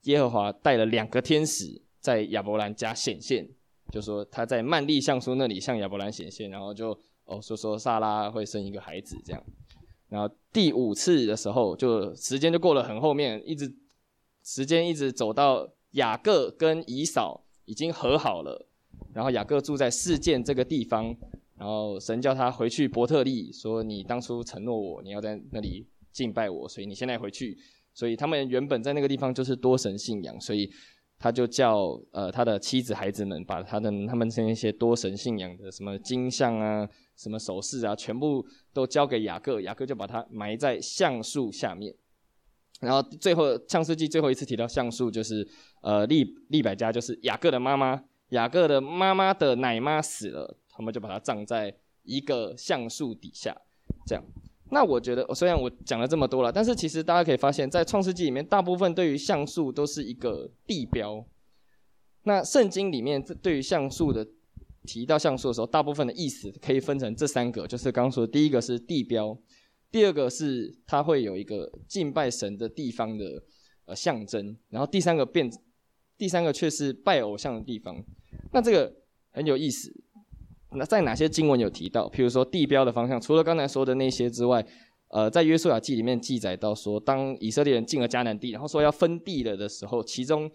[0.03, 3.49] 耶和华带了两个天使在亚伯兰家显现，
[3.91, 9.43] 就说他在曼利橡树那里向亚伯兰显现，然后就哦说说萨拉会生一个孩子这样。
[10.09, 13.73] 然后第五次的时候，就时间就过了很后面，一直
[14.43, 18.67] 时间一直走到雅各跟以扫已经和好了。
[19.13, 21.15] 然后雅各住在示剑这个地方，
[21.55, 27.57] 然后神叫他回去伯特利，说你当初承诺我，你要在那里敬拜我，所以你现在回去。
[27.93, 30.67] 所以他们原本在那个地方就是多神信仰，所以
[31.19, 41.93] 他就叫呃他的妻子孩子们把他的他们那些多神信仰的什么金像啊、什么首饰啊，全部都交给雅各，雅各就把他埋在橡树下面。
[42.81, 45.47] 然后最后创世纪最后一次提到橡树，就是
[45.83, 48.03] 呃利利百加，就是雅各的妈妈。
[48.33, 53.55] 雅各的妈妈的奶妈死了，他们就把它葬在一个橡树底下。
[54.05, 54.23] 这样，
[54.71, 61.25] 那我觉得，虽然我讲了这么多了，但是其实大家可以发现，在创世纪里面，大部分对于橡树都是一个地标。
[62.23, 64.27] 那圣经里面对于橡树的
[64.85, 69.37] 提到橡树的时候，大部分的意思可以分成这三个，就是刚刚说的第一个是地标，
[69.91, 73.43] 第二个是它会有一个敬拜神的地方的
[73.85, 75.51] 呃象征，然后第三个变，
[76.17, 78.03] 第三个却是拜偶像的地方。
[78.51, 78.93] 那这个
[79.31, 79.91] 很有意思，
[80.75, 82.09] 那在哪些经文有提到？
[82.09, 84.65] 譬如说地标的方向，除了刚才说的那些之外，
[85.09, 90.49] 呃，在约书亚记里面记载到说，当以色列人进了迦南地，然后说要分地了的时候，其中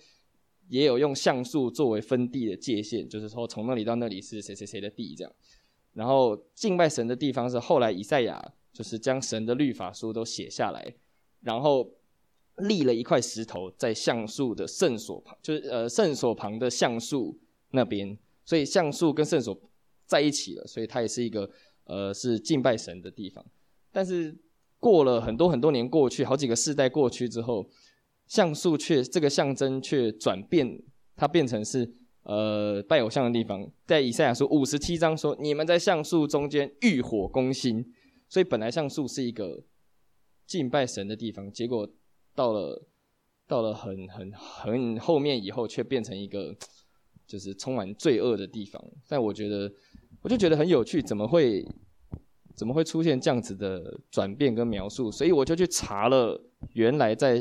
[0.68, 5.32] 也有用橡树作为分地的界限，就是说从那里到那里是谁谁谁的地这样。
[5.92, 10.94] 然后敬拜神的地方是后来以赛亚就是将神的律法书都写下来，
[11.40, 11.92] 然后
[12.56, 17.40] 立了一块石头在橡树的圣所旁，就是呃圣所旁的橡树。
[17.70, 19.58] 那边，所以橡树跟圣所
[20.06, 21.50] 在一起了，所以它也是一个
[21.84, 23.44] 呃是敬拜神的地方。
[23.92, 24.34] 但是
[24.78, 27.68] 过了很多很多年过去，好几个世代过去之后，
[28.26, 30.82] 橡树却这个象征却转变，
[31.14, 33.70] 它变成是呃拜偶像的地方。
[33.86, 37.92] 在以赛亚书五十七章说：“你们在橡树中间欲火攻心。”
[38.30, 39.62] 所以本来橡树是一个
[40.46, 41.86] 敬拜神的地方，结果
[42.34, 42.86] 到了
[43.46, 46.56] 到了很很很后面以后，却变成一个。
[47.28, 49.70] 就是充满罪恶的地方，但我觉得，
[50.22, 51.62] 我就觉得很有趣，怎么会，
[52.56, 55.12] 怎么会出现这样子的转变跟描述？
[55.12, 56.42] 所以我就去查了，
[56.72, 57.40] 原来在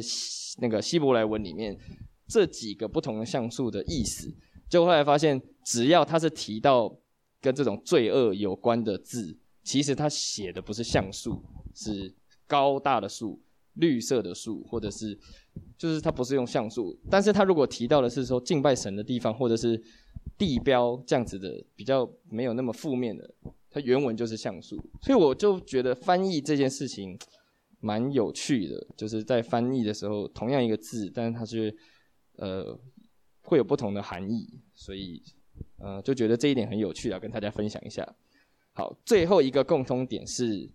[0.60, 1.80] 那个希伯来文里面
[2.28, 4.30] 这几个不同的橡树的意思，
[4.70, 6.94] 就后来发现，只要他是提到
[7.40, 11.42] 跟这种罪恶有关的字，其实他写的不是橡树，
[11.74, 12.14] 是
[12.46, 13.42] 高大的树。
[13.78, 15.18] 绿色的树，或者是，
[15.78, 19.82] 就是它不是用橡树，但是它如果提到的是说敬拜神的地方，或者是
[20.38, 23.34] 地标这样子的，比较没有那么负面的，
[23.70, 27.18] 它原文就是橡树，所以我就觉得翻译这件事情
[27.80, 31.76] 蛮有趣的，就是在翻译的时候，同样一个字，但是它是
[32.38, 32.78] 呃
[33.42, 35.22] 会有不同的含义，所以
[35.80, 38.08] 呃，就觉得这一点很有趣啊，跟大家分享一下。
[38.74, 40.70] 好，最后一个共通点是，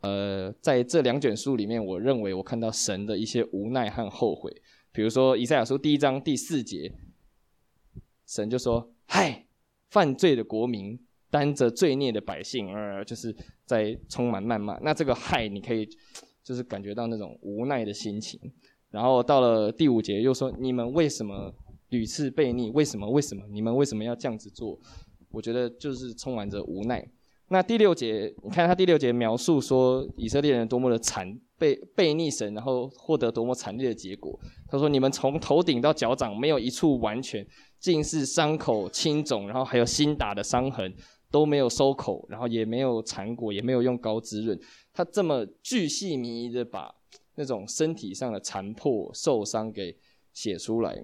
[0.00, 4.50] 呃，在这两卷书里面，我认为我看到神的一些无奈和后悔。
[4.92, 6.92] 比如说以赛亚书第一章第四节，
[8.26, 9.46] 神就说：“嗨，
[9.90, 10.98] 犯罪的国民，
[11.30, 13.34] 担着罪孽的百姓，呃，就是
[13.64, 14.78] 在充满谩骂。
[14.78, 15.88] 那这个嗨，你可以
[16.42, 18.40] 就是感觉到那种无奈的心情。
[18.90, 21.54] 然后到了第五节，又说：你们为什么
[21.90, 22.70] 屡次悖逆？
[22.70, 23.08] 为什么？
[23.08, 23.44] 为什么？
[23.48, 24.76] 你们为什么要这样子做？
[25.30, 27.06] 我觉得就是充满着无奈。
[27.52, 34.38] 那第六节，你看他第六节描述说以色列人多么的惨，被被逆神，然后获得多么惨烈的结果。
[34.68, 37.46] 他说：你们从头顶到脚掌没有一处完全，
[37.78, 40.94] 尽是伤口青肿，然后还有新打的伤痕。
[41.32, 44.60] 都没有收口，然后也没有缠裹，也没有用膏滋润。
[44.92, 46.92] 他这么巨细靡遗的把
[47.36, 49.96] 那种身体上的残破、受伤给
[50.32, 51.00] 写出来，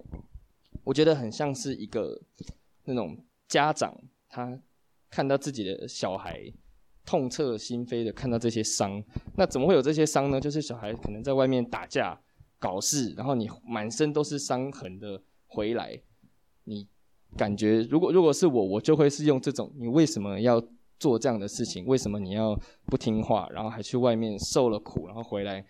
[0.83, 2.21] 我觉得很像是一个
[2.87, 3.17] 那种
[3.47, 3.97] 家长，
[4.29, 4.61] 他
[5.11, 6.41] 看到自己的小孩
[7.05, 9.03] 痛彻心扉的看到这些伤。
[9.37, 10.41] 那怎么会有这些伤呢？
[10.41, 12.21] 就是小孩可能在外面打架、
[12.59, 16.01] 搞事，然后你满身都是伤痕的回来，
[16.65, 16.87] 你。
[17.37, 20.63] 感觉如果如果是我，我就会是用这种，你为什么要
[20.99, 21.85] 做这样的事情？
[21.85, 25.63] 为什么你要不听话，然后还去外面受了苦，然后回来，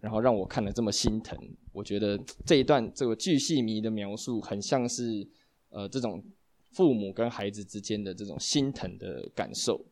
[0.00, 1.38] 然后让我看了这么心疼？
[1.72, 5.26] 我觉得这一段这个巨细靡的描述，很像是
[5.70, 6.22] 呃这种
[6.74, 9.84] 父母跟孩子之间的这种心疼的感受。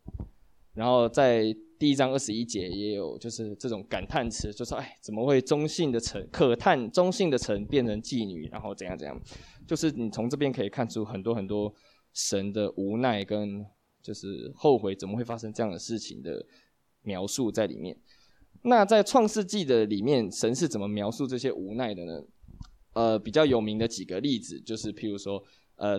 [0.74, 9.20] 然后在第一章二十一节也有就是这种感叹词，就说哎，怎么会中性的臣可叹中性的臣变成妓女，然后怎样怎样。
[9.66, 11.72] 就是你从这边可以看出很多很多
[12.14, 13.64] 神的无奈跟
[14.02, 16.44] 就是后悔，怎么会发生这样的事情的
[17.02, 17.96] 描述在里面。
[18.62, 22.22] 那在创世纪的里面，神是怎么描述这些无奈的呢？
[22.94, 25.42] 呃，比较有名的几个例子就是，譬如说，
[25.76, 25.98] 呃，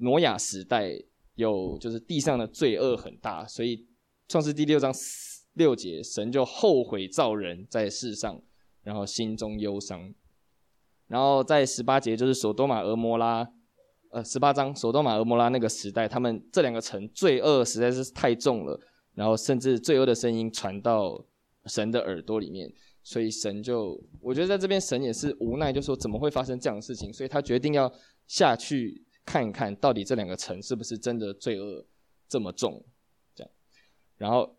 [0.00, 0.92] 挪亚时代
[1.34, 3.86] 有就是地上的罪恶很大，所以
[4.28, 4.92] 创世第六章
[5.54, 8.40] 六节，神就后悔造人在世上，
[8.82, 10.12] 然后心中忧伤。
[11.06, 13.50] 然后在十八节就是索多玛、俄摩拉，
[14.10, 18.80] 呃，十八章索多玛、俄摩拉那个时代，他们这两个城罪恶实在是太重了，
[19.14, 21.24] 然后甚至罪恶的声音传到
[21.66, 22.72] 神的耳朵里面，
[23.02, 27.92] 所以神就，我觉得在这边神也是无奈，就说怎么会发生这样的事情，所以他决定要
[28.28, 31.86] 下去看一看到底这两个城是不是真的罪恶
[32.28, 32.84] 这么重，
[33.34, 33.52] 这样，
[34.16, 34.56] 然后，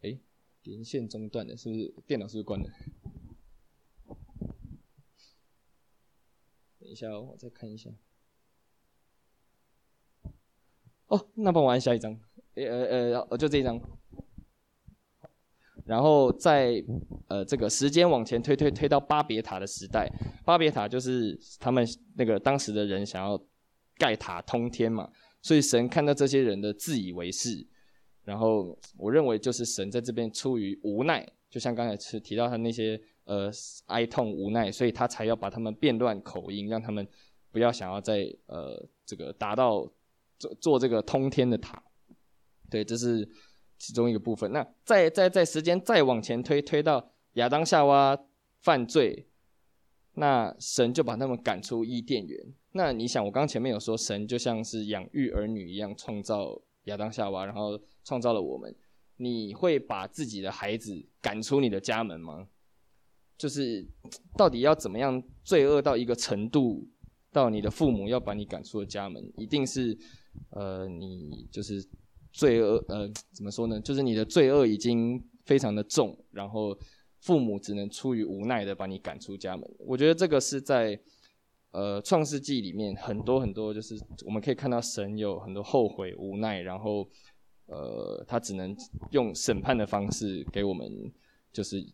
[0.00, 0.20] 诶，
[0.62, 2.70] 连线中断了，是不是电脑是不是关了？
[6.78, 7.90] 等一下，哦我再看一下。
[11.06, 12.18] 哦，那帮我按下一张。
[12.54, 13.80] 呃呃呃，就这一张。
[15.84, 16.82] 然后在
[17.28, 20.10] 呃这个时间往前推推推到巴别塔的时代，
[20.44, 23.38] 巴别塔就是他们那个当时的人想要
[23.96, 25.10] 盖塔通天嘛，
[25.42, 27.66] 所以神看到这些人的自以为是，
[28.24, 33.00] 然后我认为就是神在这边出于无奈，就像刚才是提到他那些。
[33.26, 33.50] 呃，
[33.86, 37.08] 哀痛无奈，所以他才要把他们变乱口音，让他们
[37.50, 39.90] 不要想要再呃这个达到
[40.38, 41.82] 做做这个通天的塔。
[42.68, 43.26] 对，这是
[43.78, 44.52] 其中一个部分。
[44.52, 48.14] 那再再再时间再往前推，推到亚当夏娃
[48.60, 49.26] 犯罪，
[50.14, 52.38] 那神就把他们赶出伊甸园。
[52.72, 58.74] 那你想，我刚前面有说，神就像是养育儿女一样创造亚当夏娃，然后创造了我们。
[59.16, 62.48] 你会把自己的孩子赶出你的家门吗？
[63.38, 63.86] 就是
[64.36, 66.88] 到底要怎么样罪恶到一个程度，
[67.32, 69.96] 到你的父母要把你赶出了家门，一定是，
[70.50, 71.84] 呃，你就是
[72.32, 73.80] 罪恶，呃，怎么说呢？
[73.80, 76.76] 就是你的罪恶已经非常的重，然后
[77.24, 79.68] 父母只能出于无奈的把你赶出家门。
[79.78, 80.98] 我觉得这个是在
[81.72, 87.08] 呃创世纪里面很多很多，就是我们可以看到神有很多后悔无奈，然后
[87.66, 88.76] 呃他只能
[89.10, 91.12] 用审判的方式给我们，
[91.52, 91.84] 就是。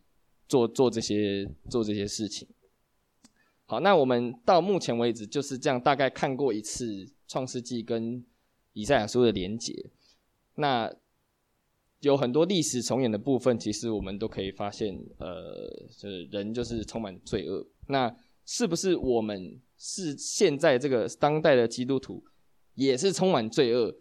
[0.50, 2.48] 做做这些做这些事情，
[3.66, 8.20] 好，那我们到目前为止就是这样，大概看过一次《创世纪》跟
[8.72, 9.90] 《以赛亚书》的连结。
[10.56, 10.92] 那
[12.00, 17.66] 有很多历史重演的部分，其实我们都可以发现，呃，就是人就是充满罪恶。
[17.88, 22.24] 那是不是我们是现在这个当代的基督徒，
[22.74, 23.94] 也是充满罪恶，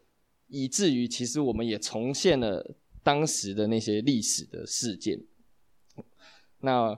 [0.47, 5.21] 以至于其实我们也重现了当时的那些历史的事件？
[6.61, 6.97] 那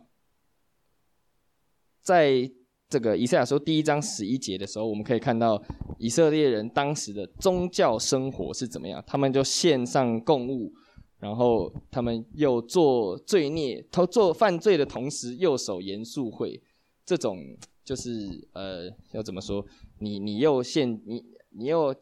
[2.01, 2.51] 在
[2.89, 5.61] 这个以赛亚书第一章十一节的时候，我们可以看到
[5.97, 9.03] 以色列人当时的宗教生活是怎么样。
[9.07, 10.73] 他们就献上供物，
[11.21, 16.61] 然后他们又做罪孽，他做犯罪的同时又守严肃会。
[17.05, 17.37] 这种
[17.83, 19.65] 就是呃，要怎么说？
[19.99, 21.93] 你你又现你你又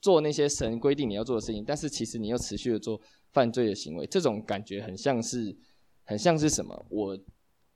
[0.00, 3.00] 做那些神规定你要做的事情，但是其实你又持续的做
[3.32, 5.56] 犯罪的行为，这种感觉很像是，
[6.04, 6.86] 很像是什么？
[6.88, 7.18] 我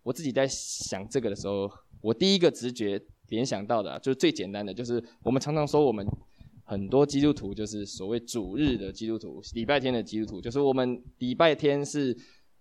[0.02, 1.70] 我自己在想这个的时候，
[2.00, 6.06] 我第一个直觉联想到的，就是最简单的，就是我们常常说我们
[6.68, 12.14] 很多基督徒就是所谓主日的基督徒，礼拜天的基督徒，就是我们礼拜天是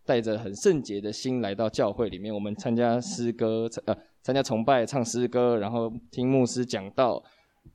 [0.06, 3.94] 带着很圣洁的心来到教会里面，我们参加诗歌，呃，
[4.24, 7.22] 参加崇拜，唱诗歌，然后听牧师讲道，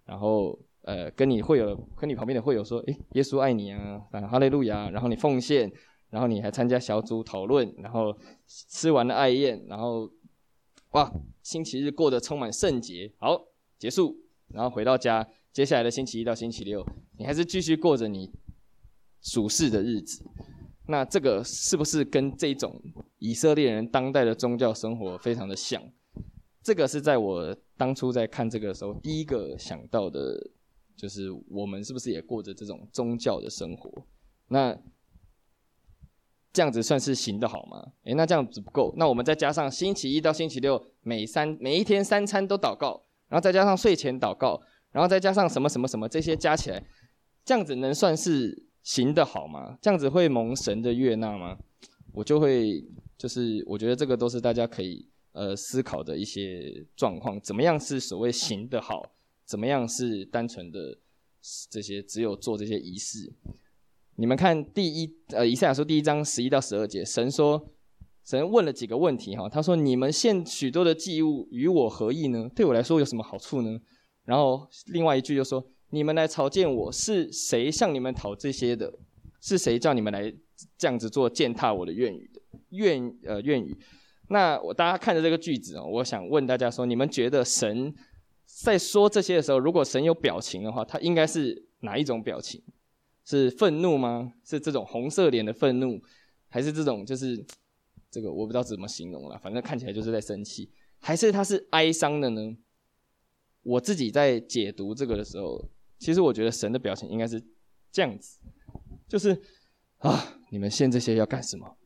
[0.06, 5.70] 然后呃，跟你会有跟你旁边的会友说，诶，耶稣爱你啊，哈利路亚，然后你奉献，
[6.08, 8.16] 然后你还参加小组讨论，然后
[8.46, 10.10] 吃完了爱宴，然后
[10.92, 11.12] 哇，
[11.42, 13.38] 星期日过得充满圣洁，好，
[13.78, 14.16] 结束，
[14.48, 15.28] 然后回到家。
[15.52, 16.82] 接下来的星期一到星期六，
[17.18, 18.30] 你还是继续过着你
[19.20, 20.24] 属世的日子。
[20.86, 22.80] 那这个是不是跟这种
[23.18, 25.82] 以色列人当代的宗教生活非常的像？
[26.62, 30.50] 这个是在我当初在看这个的时候，第一个想到的，
[30.96, 34.06] 就是我们是不是也过着这种宗教的生活？
[34.48, 34.76] 那
[36.52, 37.92] 这样子算是行的好吗？
[38.04, 38.94] 诶，那这样子不够。
[38.96, 44.62] 那我们再加上星期一到星期六，每三每一天三餐都祷告，然后再加上睡前祷告。
[44.92, 46.82] 然后再加上什么什么什么这些加起来，
[47.44, 49.76] 这样子能算是行得好吗？
[49.82, 51.58] 这样子会蒙神的悦纳吗？
[52.12, 52.84] 我就会
[53.16, 57.40] 就是我觉得这个都是大家可以呃思考的一些状况。
[57.40, 59.12] 怎么样是所谓行得好？
[59.44, 60.98] 怎么样是单纯的
[61.70, 63.32] 这些只有做这些仪式？
[64.16, 67.70] 你们看第一呃以赛亚书第一章十一到十二节，神说
[68.24, 72.48] 神问了几个问题哈，他说，你们献许多的祭物与我何益呢？
[72.54, 73.80] 对我来说有什么好处呢？
[74.24, 78.92] 然后另外一句就说：“你们来朝见我，是谁向你们讨这些的？
[79.40, 80.32] 是谁叫你们来
[80.78, 83.76] 这样子做践踏我的愿语的院呃愿语？
[84.28, 87.92] 那我大家看着这个句子啊，我想问大家说：你们觉得神
[88.46, 92.62] 在说这些的时候，如果神有表情的话，他应该是哪一种表情？
[93.24, 94.32] 是愤怒吗？
[94.44, 96.00] 是这种红色脸的愤怒，
[96.48, 97.44] 还是这种就是
[98.10, 100.70] 这个我不知道怎么形容了，反正看起来就是在生气，
[101.00, 102.56] 还是他是哀伤的呢？”
[103.62, 105.64] 我自己在解读这个的时候，
[105.98, 107.42] 其实我觉得神的表情应该是
[107.92, 108.40] 这样子，
[109.08, 109.40] 就是
[109.98, 111.76] 啊，你们献这些要干什么？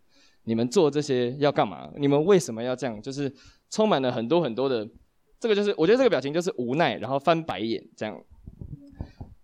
[0.44, 1.90] 你们做这些要干嘛？
[1.98, 3.02] 你们为什么要这样？
[3.02, 3.30] 就是
[3.68, 4.88] 充满了很多很多的，
[5.38, 8.24] 这个就是我觉得这个表情就是无奈，然后翻白眼这样。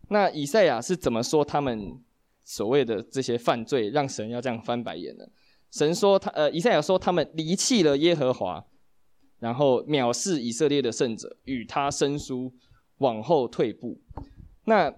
[0.08, 2.00] 那以赛亚是怎么说他们
[2.44, 5.24] 所谓的这些犯罪，让神要这样翻白眼呢？
[5.70, 8.64] 神说他呃，以赛亚说他们离弃了耶和华。
[9.42, 12.52] 然后藐视以色列的圣者，与他生疏，
[12.98, 14.00] 往后退步。
[14.66, 14.94] 那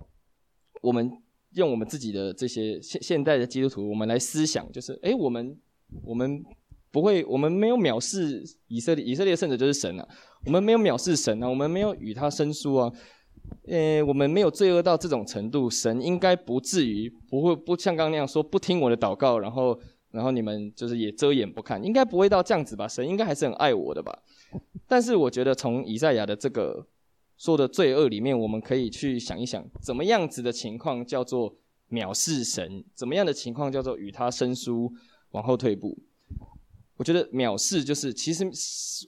[0.83, 1.11] 我们
[1.55, 5.59] 用我们自己的这些现现代的基督徒，我们来思想，就是诶，我们
[6.05, 6.45] 我们
[6.91, 10.07] 不会，我们没有藐视以色列，以色列圣者就是神啊。
[10.45, 12.93] 我们没有藐视神啊，我们没有与他生疏啊。
[13.69, 19.81] 诶，我们没有罪恶到这种程度，神应该不至于不会不像刚刚那样说不听我的祷告，然后。
[20.15, 22.87] 然后你们就是也遮掩不看，应该不会到这样子吧？
[22.87, 24.17] 神应该还是很爱我的吧？
[24.87, 26.87] 但是我觉得从以赛亚的这个
[27.37, 31.57] 说的罪恶里面，我们可以去想一想，怎么样子的情况叫做
[31.91, 32.85] 藐视神？
[32.95, 34.93] 怎么样的情况叫做与他生疏，
[35.33, 35.99] 往后退步？
[36.97, 38.49] 我觉得藐视就是其实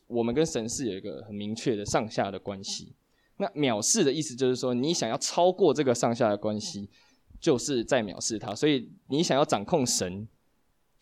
[0.09, 2.93] 我们跟神是有一个很明确的上下的关系。
[3.37, 6.91] 那藐视的意思就是说，你想要超过这个上下的关系，
[7.39, 8.53] 就是在藐视他。
[8.53, 10.27] 所以你想要掌控神。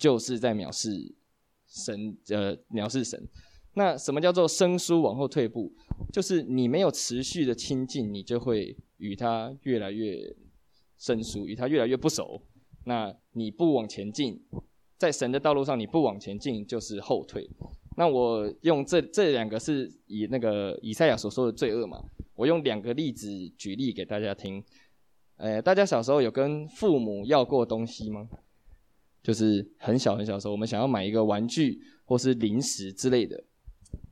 [0.04, 1.14] 就是在藐视
[1.66, 3.26] 神，呃，藐视神。
[3.72, 5.72] 那什么叫做生疏往后退步？
[6.12, 10.36] 就是你没有持续的亲近，你就会与他越来越
[10.98, 12.42] 生疏，与他越来越不熟。
[12.84, 14.38] 那你不往前进，
[14.98, 17.48] 在神的道路上你不往前进，就是后退。
[17.96, 24.62] 那我用这这两个是以那个以赛亚所说的罪恶嘛，我用两个例子举例给大家听。
[25.36, 28.28] 呃，大家小时候有跟父母要过东西吗？
[29.24, 33.42] 就是很小很小的时候，我们想要买一个玩具或是零食之类的，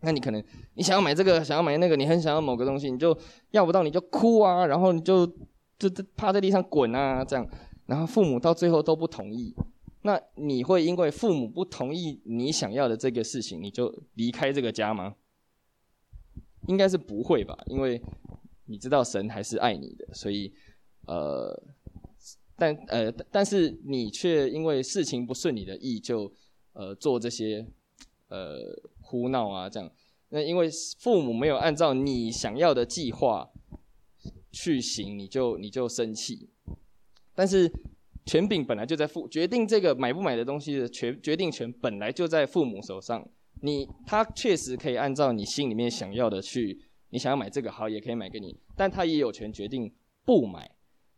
[0.00, 0.42] 那你可能
[0.72, 3.14] 你想要买这个，想要买那个，你很想要某个东西，你就
[3.50, 5.26] 要不到，你就哭啊，然后你就
[5.78, 7.46] 就趴在地上滚啊，这样，
[7.84, 9.54] 然后父母到最后都不同意，
[10.00, 15.14] 那你会因为父母不同意你想要的这个事情，你就离开这个家吗？
[16.68, 18.00] 应该是不会吧，因为
[18.64, 20.54] 你知道神还是爱你的，所以
[21.06, 21.62] 呃。
[22.62, 26.32] 但呃，但是你却因为事情不顺你的意，就
[26.74, 27.66] 呃做这些
[28.28, 28.56] 呃
[29.00, 29.90] 哭闹啊，这样。
[30.28, 33.50] 那因为父母没有按照你想要的计划
[34.52, 36.50] 去行，你就你就生气。
[37.34, 37.68] 但是
[38.26, 43.28] 权柄本来就在父，决定这个买不买的东西的决决定权本来就在父母手上。
[43.60, 49.92] 你他确实可以按照你心里面想要的去，你想要买这个好，也可以买给你，但他也有权决定
[50.24, 50.71] 不买。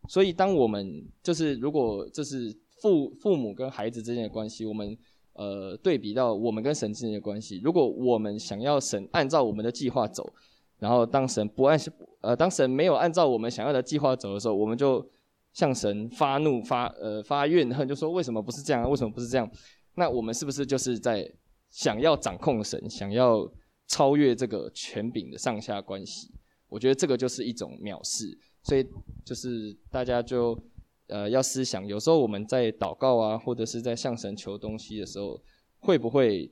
[0.09, 4.97] 所以，当我们就是如果这是父父母跟孩子之间的关系，我们
[5.33, 10.33] 呃对比到我们跟神之间的关系，如果我们想要神按照我们的计划走，
[10.79, 11.79] 然后当神不按
[12.21, 15.09] 呃当神没有按照我们想要的计划走的时候，我们就
[15.55, 18.89] 向神发怒发呃发怨恨，就说为什么不是这样？
[18.91, 19.51] 为什么不是这样？
[19.95, 21.27] 那我们是不是就是在
[21.71, 23.51] 想要掌控神，想要
[23.89, 26.31] 超越这个权柄的上下关系？
[26.69, 28.37] 我觉得这个就是一种藐视。
[28.65, 28.85] 所以
[29.25, 30.59] 就是大家就
[31.07, 35.41] 呃要思想，有时候我们在祷告啊，或者是在向神求东西的时候，
[35.79, 36.51] 会不会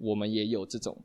[0.00, 0.96] 我们也有这种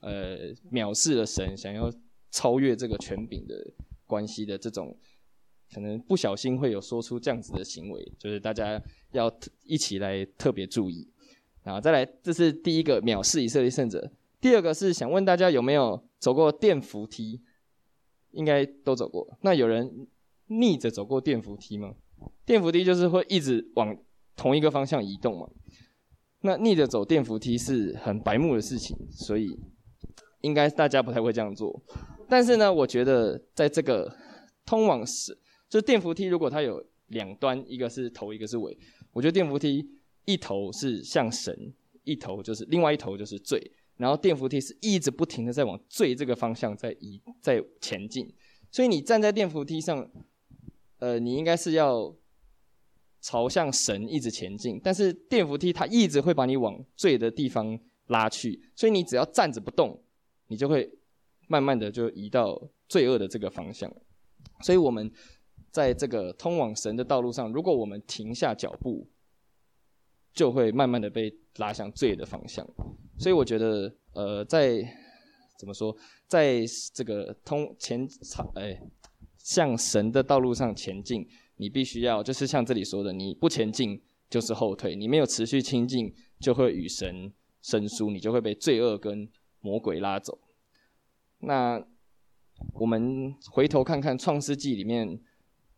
[0.00, 1.90] 呃藐视了神，想要
[2.30, 3.72] 超越这个权柄的
[4.06, 4.94] 关系的这种，
[5.72, 8.80] 可能不小心会有说出这样子的行为，就是大家
[9.12, 9.34] 要
[9.64, 11.10] 一起来特别注意。
[11.62, 14.12] 然后再来，这是第一个藐视以色列圣者。
[14.38, 17.40] 第二个是想问大家有没有走过电扶梯？
[18.34, 19.38] 应该都走过。
[19.42, 20.06] 那有人
[20.46, 21.94] 逆着走过电扶梯吗？
[22.44, 23.96] 电扶梯就是会一直往
[24.36, 25.48] 同一个方向移动嘛。
[26.42, 29.58] 那逆着走电扶梯是很白目的事情，所以
[30.42, 31.82] 应该大家不太会这样做。
[32.28, 34.14] 但是呢，我觉得在这个
[34.66, 35.32] 通往是，
[35.68, 38.76] 就是电扶梯，如果它有两端，一个是头，一个是尾，
[39.12, 39.86] 我觉得电扶梯
[40.26, 41.74] 一头是向神，
[42.04, 43.72] 一头就是另外一头就是罪。
[43.96, 48.32] 然后电扶梯是一直不停的在往罪这个方向在移在前进，
[48.70, 50.10] 所以你站在电扶梯上，
[50.98, 52.14] 呃，你应该是要
[53.20, 57.78] 朝向神一直前进，但是电扶梯它一直会把你往罪的地方
[58.08, 60.02] 拉去，所以你只要站着不动，
[60.48, 60.90] 你就会
[61.46, 63.90] 慢慢的就移到罪恶的这个方向。
[64.60, 65.10] 所以我们
[65.70, 69.08] 在这个通往神的道路上，如果我们停下脚步，
[70.32, 72.68] 就会慢慢的被拉向罪的方向。
[73.18, 74.82] 所以我觉得，呃，在
[75.58, 75.96] 怎么说，
[76.26, 78.80] 在这个通前场，哎，
[79.38, 89.28] 向神的道路上前进，你必须要就是像这里说的，你不前进就是后退，你没有持续亲近，就会与神生疏，你就会被罪恶跟
[89.60, 90.38] 魔鬼拉走。
[91.38, 91.82] 那
[92.74, 95.20] 我们回头看看创世纪里面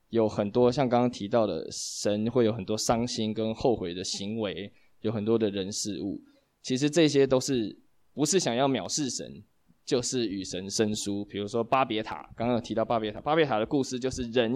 [0.09, 4.73] 有很多像刚刚提到的，神会有很多伤心跟后悔的行为，
[5.03, 6.23] 有很多的人事物。
[6.67, 7.79] 其实这些都是
[8.13, 9.41] 不是想要藐视神，
[9.85, 11.25] 就是与神生疏。
[11.25, 14.53] 比如说巴别塔，刚刚有提到巴别塔，巴别塔的故事就是人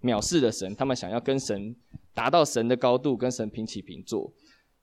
[0.00, 1.76] 藐视了神，他们想要跟神
[2.14, 4.32] 达到神的高度，跟神平起平坐。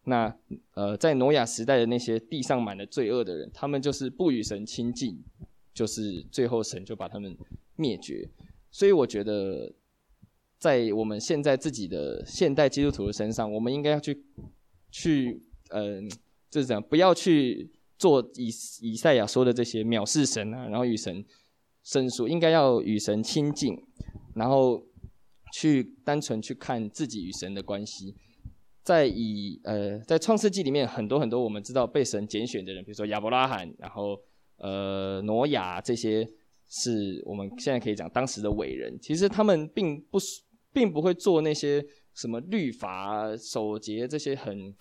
[0.03, 0.31] 那
[0.75, 5.19] 呃，在挪亚时代的那些地上满了罪恶的人，他们就是不与神亲近，
[5.73, 7.35] 就是最后神就把他们
[7.75, 8.29] 灭绝。
[8.69, 9.73] 所以我觉得，
[10.59, 14.23] 在我们现在自己的现代基督徒的身上，我们应该要去
[14.91, 16.07] 去嗯。
[16.49, 18.47] 就是这样，不要去做以
[18.81, 21.25] 以赛亚说的这些藐视神啊，然后与神
[21.83, 23.77] 生疏，应该要与神亲近，
[24.33, 24.85] 然后
[25.51, 28.15] 去单纯去看自己与神的关系。
[28.81, 34.17] 在以呃，在创世纪里面，很多很多我们知道被神拣选的人，比如说亚伯拉罕，然后
[34.57, 36.29] 呃挪亚这些，
[36.69, 38.97] 是我们现在可以讲当时的伟人。
[39.01, 40.17] 其实他们并不
[40.71, 44.73] 并不会做那些什么律法守节这些很。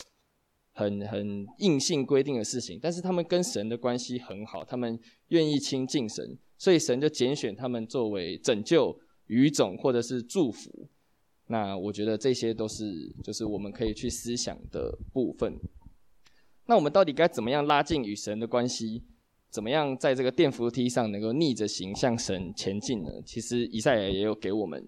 [0.79, 4.99] 很很硬性规定的事情，但是他们跟神的关系很好，他们
[5.29, 8.95] 愿意亲近神，所以神就拣选他们作为拯救
[9.29, 10.87] 语种或者是祝福。
[11.47, 15.59] 那我觉得这些都是就是我们可以去思想的部分。
[16.67, 19.03] 那我们到底该怎么样拉近与神的关系？
[19.49, 23.09] 怎么样在这个电扶梯上能够逆着行向神前进呢？
[23.25, 24.85] 其实以赛亚也有给我们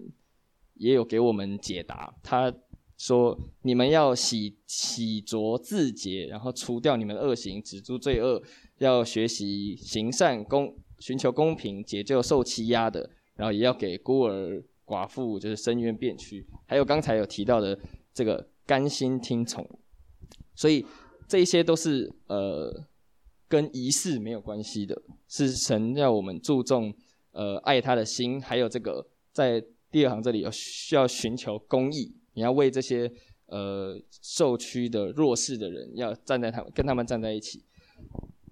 [0.75, 2.53] 也有给我们解答，他。
[2.99, 8.43] 说你们要洗洗濯自洁，然后除掉你们的恶行，止住罪恶，
[8.79, 17.79] 要学习行善公，寻求公平，解救受欺压的，然后也要给孤儿寡妇就是伸冤辩屈，还有刚才有提到的
[18.13, 19.65] 这个甘心听从，
[20.53, 20.85] 所以
[21.25, 22.83] 这些都是呃
[23.47, 26.93] 跟仪式没有关系的，是神要我们注重
[27.31, 32.18] 呃爱他的心，还有这个在第二行这里有需要寻求公义。
[32.39, 33.11] 你要为这些
[33.47, 37.65] 呃受屈的弱势的人，要站在他们跟他们站在一起。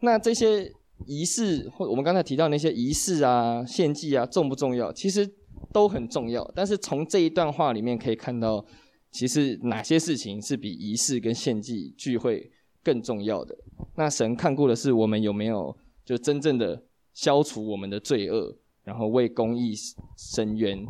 [0.02, 0.70] 那这些
[1.06, 4.92] 仪式或我们刚才提到那些仪式啊、献祭啊，重不重要？
[4.92, 5.26] 其实
[5.72, 6.44] 都很重要。
[6.54, 8.66] 但是从这一段话里面可以看到，
[9.10, 12.52] 其实哪些事情是比仪式跟献祭聚会
[12.84, 13.58] 更重要的？
[13.96, 15.74] 那神看顾的是我们有没有
[16.04, 16.84] 就真正的
[17.14, 19.74] 消除我们的罪恶，然后为公义
[20.18, 20.86] 伸冤。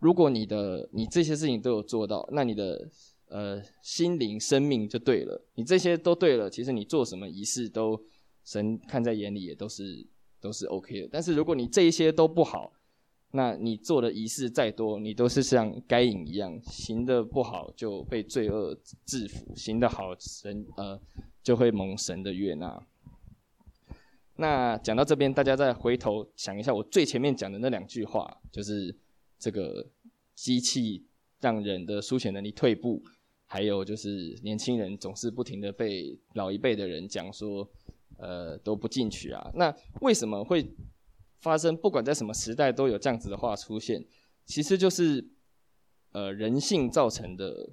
[0.00, 2.88] 如果你的你这些事情都有做到，那你的
[3.28, 5.40] 呃心灵生命就对了。
[5.54, 8.02] 你这些都对了，其实你做什么仪式都
[8.44, 10.04] 神看在眼里也都是
[10.40, 11.08] 都是 OK 的。
[11.12, 12.72] 但是如果你这一些都不好，
[13.32, 18.76] 那你做的仪式再多，你都是像该隐一样，行的不好就被罪恶
[19.06, 21.00] 制服，行的好神呃
[21.42, 22.82] 就会蒙神的悦纳。
[24.36, 28.96] 那讲到这边，大家再回头想一下，我最前面讲的那两句话，就是
[29.40, 29.90] 这个
[30.34, 31.06] 机器
[31.40, 33.02] 让人的书写能力退步，
[33.46, 37.68] 还有就是年轻人总是不停的被老一辈的人讲说，
[38.18, 39.50] 呃都不进取啊。
[39.54, 40.70] 那为什么会
[41.40, 41.74] 发生？
[41.74, 44.04] 不管在什么时代都有这样子的话出现，
[44.44, 45.26] 其实就是
[46.12, 47.70] 呃人性造成的，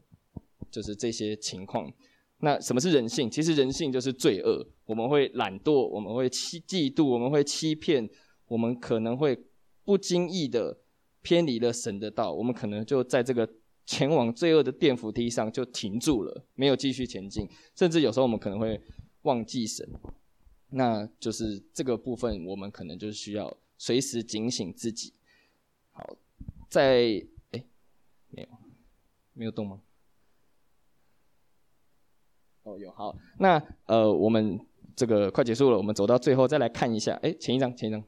[0.71, 1.93] 就是这些情况。
[2.39, 3.29] 那什么是人性？
[3.29, 4.65] 其实人性就是罪恶。
[4.85, 8.09] 我们会懒惰，我们会欺嫉妒，我们会欺骗，
[8.47, 9.37] 我们可能会
[9.83, 10.77] 不经意的
[11.27, 12.31] 偏离了神的道。
[12.31, 13.45] 我们可能就在这个
[13.85, 17.49] 前往罪恶的电扶梯上就停住了，没有继续前进。
[17.75, 18.81] 甚至有时候我们可能会
[19.23, 19.85] 忘记神。
[20.69, 25.13] 那就是这个部分，我们可能就需要随时警醒自己。
[25.91, 26.15] 好，
[26.69, 27.21] 在
[27.51, 27.67] 诶，
[28.29, 28.47] 没有，
[29.33, 29.81] 没有动吗？
[32.63, 34.57] 哦，有好，那呃，我们
[34.95, 38.01] 这个快结束了，我们走到最后再来看一下，哎，前一张，前一张，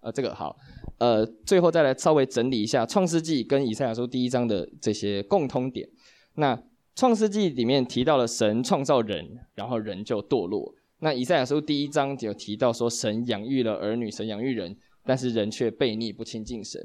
[0.00, 0.56] 呃，这个好，
[1.02, 5.88] 呃，最后再来稍微整理一下《创世纪》跟《以赛亚书》第一章的这些共通点。
[6.36, 6.54] 那
[6.94, 10.72] 《创世纪》里面提到了神创造人，然后人就堕落。
[11.00, 16.80] 那《以赛亚书》第一章就有提到说神养育了儿女，神养育人，但是人却悖逆不亲近神。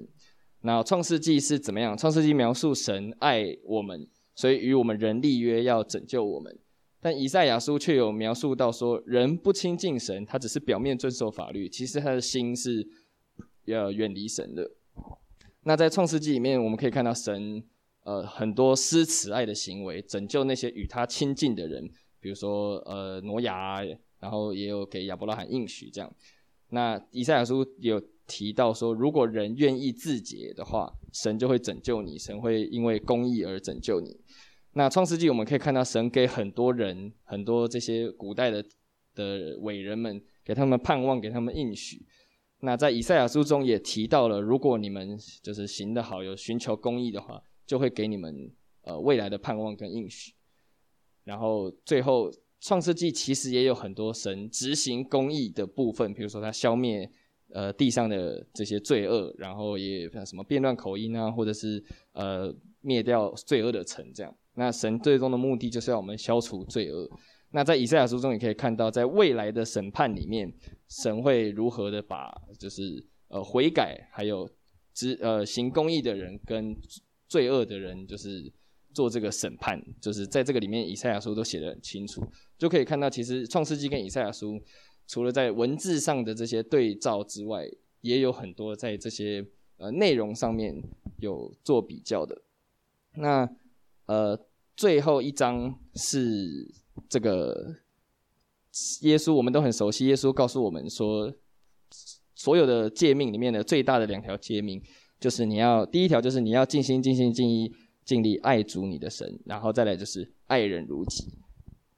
[0.61, 1.95] 那《创世纪》是怎么样？
[1.99, 4.07] 《创世纪》描述神爱我们。
[4.33, 6.55] 所以与我们人立约，要拯救我们，
[7.01, 12.87] 但以赛亚书却有描述到说，人不亲近神，他只是表面遵守法律，其实他的心是
[13.67, 14.71] 要远离神的。
[15.63, 17.63] 那在创世纪里面，我们可以看到神
[18.03, 21.89] 呃很多施慈爱的行为，拯救那些与他亲近的人，
[22.19, 23.83] 比如说呃挪亚，
[24.19, 26.11] 然后也有给亚伯拉罕应许这样。
[26.69, 34.17] 那以赛亚书有提到说，如果人愿意自洁的话，神就会拯救你，神会因为公义而拯救你。
[34.73, 38.63] 那创世纪我们可以看到，神给很多人，很多这些古代的
[39.15, 42.05] 的伟人们，给他们盼望，给他们应许。
[42.59, 48.51] 那在以赛亚书中也提到了，如果你们就是行得好，有寻求公义的话，就会给你们
[48.81, 50.33] 呃未来的盼望跟应许。
[51.23, 57.07] 然后最后，创世纪其实也有很多神执行公义的部分，比如说他消灭
[57.53, 61.83] 呃地上的这些罪恶，然后也像什么变乱口音啊，或者是
[62.13, 62.51] 呃
[62.81, 64.35] 灭掉罪恶的城这样。
[64.55, 67.07] 那神最终的目的就是要我们消除罪恶。
[67.51, 70.53] 那在以赛亚书中也可以看到，在未来的审判里面，
[70.89, 72.29] 神会如何的把
[72.59, 74.49] 就是呃悔改，还有
[74.93, 76.75] 执呃行公义的人跟
[77.27, 78.51] 罪恶的人，就是
[78.93, 79.81] 做这个审判。
[80.01, 82.21] 就是在这个里面，以赛亚书都写得很清楚，
[82.57, 84.61] 就可以看到，其实创世纪跟以赛亚书
[85.07, 87.65] 除了在文字上的这些对照之外，
[88.01, 89.45] 也有很多在这些
[89.77, 90.75] 呃内容上面
[91.19, 92.41] 有做比较的。
[93.15, 93.49] 那
[94.05, 94.47] 呃。
[94.77, 96.71] 最后一章是
[97.09, 97.75] 这个
[99.01, 100.05] 耶稣，我们都很熟悉。
[100.07, 101.33] 耶稣告诉我们说，
[102.35, 104.81] 所有的诫命里面的最大的两条诫命，
[105.19, 107.71] 就是你要第一条就是你要尽心、尽心、尽意、
[108.03, 111.25] 尽力爱主你的神，然后再来就是爱人如己。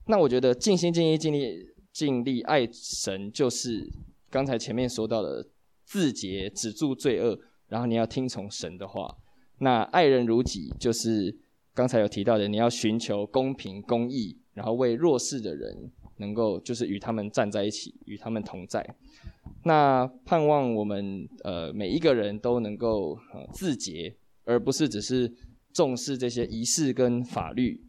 [0.07, 3.89] 那我觉得尽心、尽意、尽力、尽力爱神，就是
[4.29, 5.47] 刚才前面说到的
[5.85, 9.17] 自洁、止住罪恶，然后你要听从神的话。
[9.59, 11.39] 那爱人如己就是。
[11.71, 15.73] 刚才有提到的，你要寻求公平公义，然后为弱势的人
[16.17, 18.85] 能够就是与他们站在一起，与他们同在。
[19.63, 25.33] 那盼望我们呃每一个人都能够呃自洁，而不是只是
[25.71, 27.81] 重视这些仪式跟法律，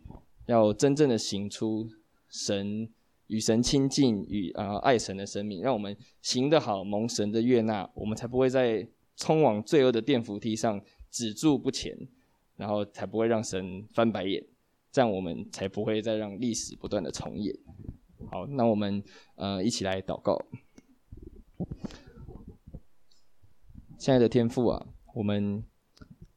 [0.47, 1.89] 要真正的行出
[2.29, 2.89] 神
[3.27, 8.87] 与神亲近与啊、呃、爱神的生命，让我们行得好，蒙神的悦纳，我们才不会在
[9.19, 11.99] 通往罪恶的电扶梯上止住不前。
[12.57, 14.45] 然后才不会让神翻白眼，
[14.91, 17.55] 这样我们才不会再让历史不断的重演。
[18.31, 19.03] 好，那我们
[19.37, 20.41] 呃一起来祷告。
[23.99, 25.65] 亲爱的天父啊，我们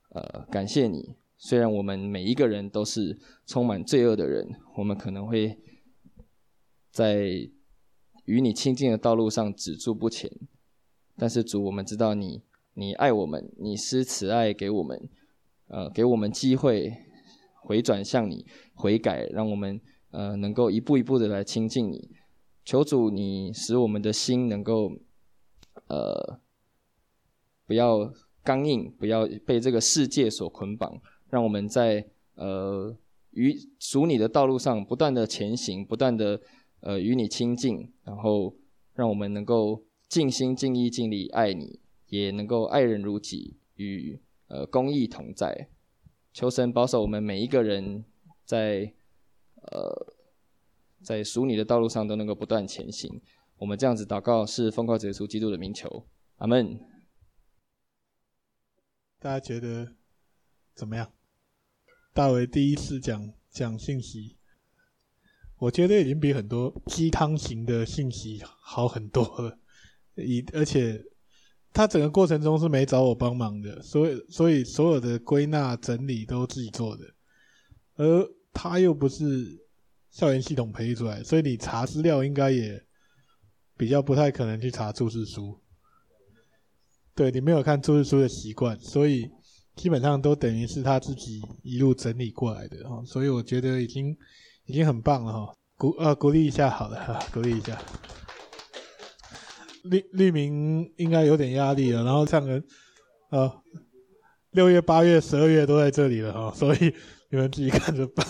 [0.10, 1.16] 呃感谢你。
[1.38, 5.60] 虽然我们每一个人都是充满罪恶的人，我们可能会
[6.91, 7.28] 在
[8.26, 10.32] 与你亲近的道路上止住不前，
[11.18, 12.43] 但是主，我们知道你，
[12.74, 15.10] 你爱我们，你施慈爱给我们。
[15.68, 16.93] 呃，给我们机会
[17.64, 19.80] 回转向你悔改，让我们
[20.11, 22.11] 呃能够一步一步的来亲近你。
[22.64, 24.91] 求主，你使我们的心能够
[25.88, 26.39] 呃
[27.66, 32.05] 不要刚硬，不要被这个世界所捆绑，让我们在
[32.36, 32.95] 呃
[33.32, 36.39] 与属你的道路上不断的前行，不断的
[36.82, 38.55] 呃与你亲近，然后
[38.93, 41.80] 让我们能够尽心尽意尽力爱你。
[42.09, 45.68] 也能够爱人如己，与呃公义同在。
[46.34, 48.04] 求神保守我们每一个人
[48.44, 48.92] 在
[49.56, 50.16] 呃
[51.02, 53.22] 在属你的道路上都能够不断前行。
[53.58, 56.08] 我们这样子祷告是奉靠主耶稣基督的名求，
[56.38, 56.80] 阿门。
[59.20, 59.96] 大家觉得
[60.74, 61.14] 怎么样？
[62.14, 64.38] 大为第一次讲讲信息，
[65.60, 69.60] 我觉得已经比很多鸡汤型的信息好很多了。
[70.16, 71.04] 以而且
[71.74, 77.04] 他整个过程中是没找我帮忙的，所以所以所有的归纳整理都自己做的，
[77.96, 79.60] 而他又不是
[80.12, 82.82] 校园系统培育出来，所以你查资料应该也
[83.76, 85.60] 比较不太可能去查注释书。
[87.16, 89.30] 对，你没有看注释书的习惯，所以。
[89.76, 94.16] 基本上都等于是他自己一路整理过来的哈，所以我觉得已经
[94.66, 97.76] 已经很棒了哈，鼓呃鼓励一下好了哈，鼓励一下。
[99.84, 102.62] 绿绿明应该有点压力了，然后唱歌
[103.30, 103.62] 啊，
[104.52, 106.94] 六月、八月、十二月都在这里了哈，所以
[107.30, 108.26] 你们自己看着办。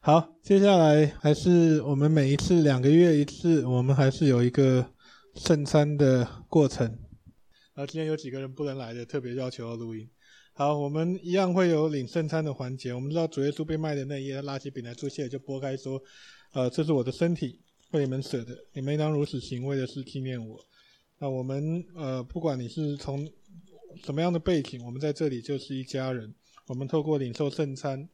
[0.00, 4.92] 好，接下来还是我们每一次两个月一次，我们还是有一个
[5.34, 6.98] 圣餐的过程。
[7.74, 10.08] 啊今天有几个人不能来的，特别要求要录音。
[10.52, 12.92] 好，我们一样会有领圣餐的环节。
[12.92, 16.02] 我们知道主耶稣被卖的那一夜，他拉起饼来祝谢，就拨开说
[16.52, 17.60] ：“呃，这是我的身体，
[17.90, 20.64] 为你们舍得，你们应当如此行，为的是纪念我。”
[21.18, 23.30] 那我们呃，不管你是从
[24.02, 26.34] 什么样的背景，我们在这里就是一家人。
[26.66, 28.08] 我们透过领受圣餐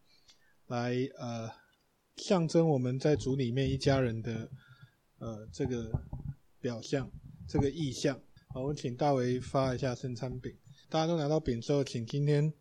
[0.66, 1.48] 来呃，
[2.16, 4.50] 象征我们在主里面一家人的
[5.18, 5.92] 呃这个
[6.58, 7.10] 表象，
[7.46, 8.18] 这个意象。
[8.48, 10.56] 好，我们请大为发一下圣餐饼。
[10.88, 12.52] 大家都拿到饼之后，请今天，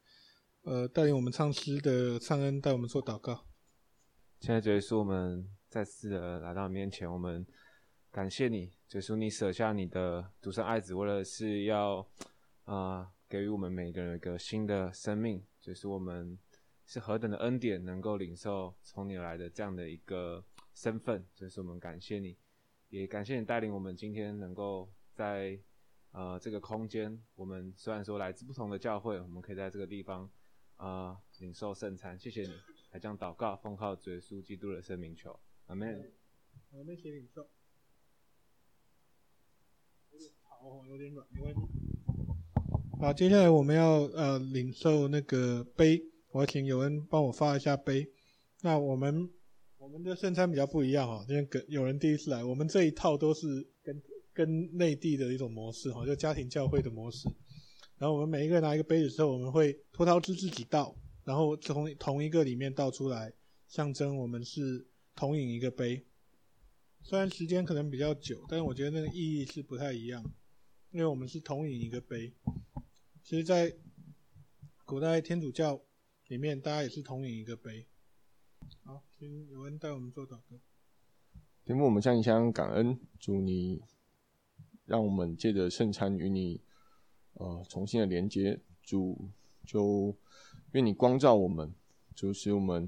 [0.63, 3.45] 呃，带领我们唱诗的唱恩带我们做祷告。
[4.41, 7.45] 现在，主耶稣，我们再次的来到你面前，我们
[8.11, 12.07] 感谢你，主耶稣，你舍下你的独生爱子，为了是要
[12.65, 15.43] 啊、给予我们每个人一个新的生命。
[15.59, 16.37] 就是，我们
[16.85, 20.43] 是何等的恩典，能够领受从你而来的这样的一个
[20.73, 21.25] 身份。
[21.33, 22.37] 所以说，我们感谢你，
[22.89, 25.59] 也感谢你带领我们今天能够在。
[26.17, 30.31] 呃，这个空间，我们虽然说来自不同的教会，我们可以在这个地方
[30.77, 32.17] 啊、领受圣餐。
[32.17, 32.53] 谢谢你，
[32.89, 35.37] 还将祷告奉靠主耶稣基督的圣名求，
[35.67, 36.11] 阿门。
[36.71, 37.47] 我们一起领受。
[40.43, 41.59] 好，有点软，没关系。
[42.99, 46.01] 好，接下来我们要呃领受那个杯，
[46.31, 48.09] 我要请有人帮我发一下杯。
[48.61, 49.29] 那我们
[49.77, 54.01] 我们的圣餐比较不一样哈，今天跟有人第一次来，我们这一套都是跟。
[54.35, 57.29] 跟内地的一种模式哈，就家庭教会的模式。
[57.97, 60.93] 然后我们每一个人拿一个杯子之后，我们会托涛汁自己倒，
[61.23, 63.31] 然后从同一个里面倒出来，
[63.69, 64.85] 象征我们是
[65.15, 66.05] 同饮一个杯。
[67.01, 70.23] 虽然时间可能比较久，但是我觉得那个意义是不太一样，
[70.91, 72.33] 因为我们是同饮一个杯。
[73.23, 73.75] 其实，在
[74.83, 75.81] 古代天主教
[76.27, 77.87] 里面，大家也是同饮一个杯。
[78.83, 80.59] 好，请有人带我们做祷告。
[81.63, 83.81] 天父，我们向你向感恩，祝你。
[84.85, 86.61] 让我们借着圣餐与你，
[87.33, 88.61] 呃，重新的连接。
[88.83, 89.31] 主，
[89.65, 90.15] 就
[90.73, 91.73] 愿你光照我们，
[92.13, 92.87] 就使我们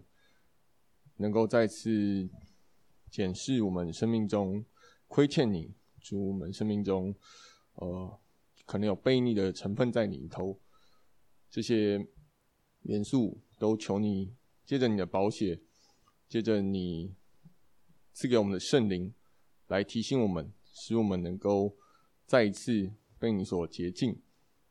[1.18, 2.30] 能够再次
[3.12, 4.66] 检视我们生命中
[5.08, 7.14] 亏欠你，主，我们生命中，
[7.76, 8.20] 呃，
[8.66, 10.60] 可能有悖逆的成分在里头，
[11.50, 12.08] 这些
[12.84, 14.34] 元素都求你
[14.66, 15.62] 借着你的宝血，
[16.28, 17.14] 借着你
[18.14, 19.14] 赐给我们的圣灵
[19.68, 21.78] 来提醒我们，使我们能够。
[22.28, 24.22] 再一次被你所洁净，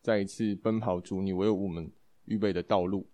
[0.03, 1.91] 再一次奔跑主你为我们
[2.27, 3.09] 预备的道路。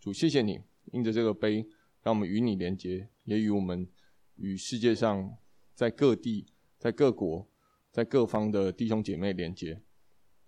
[0.00, 0.62] 主，谢谢你，
[0.92, 1.68] 因着这个杯，
[2.02, 3.88] 让我们与你连接，也与我们
[4.36, 5.36] 与世界上
[5.74, 6.46] 在各地、
[6.78, 7.48] 在各国、
[7.90, 9.82] 在各方的弟兄姐妹连接。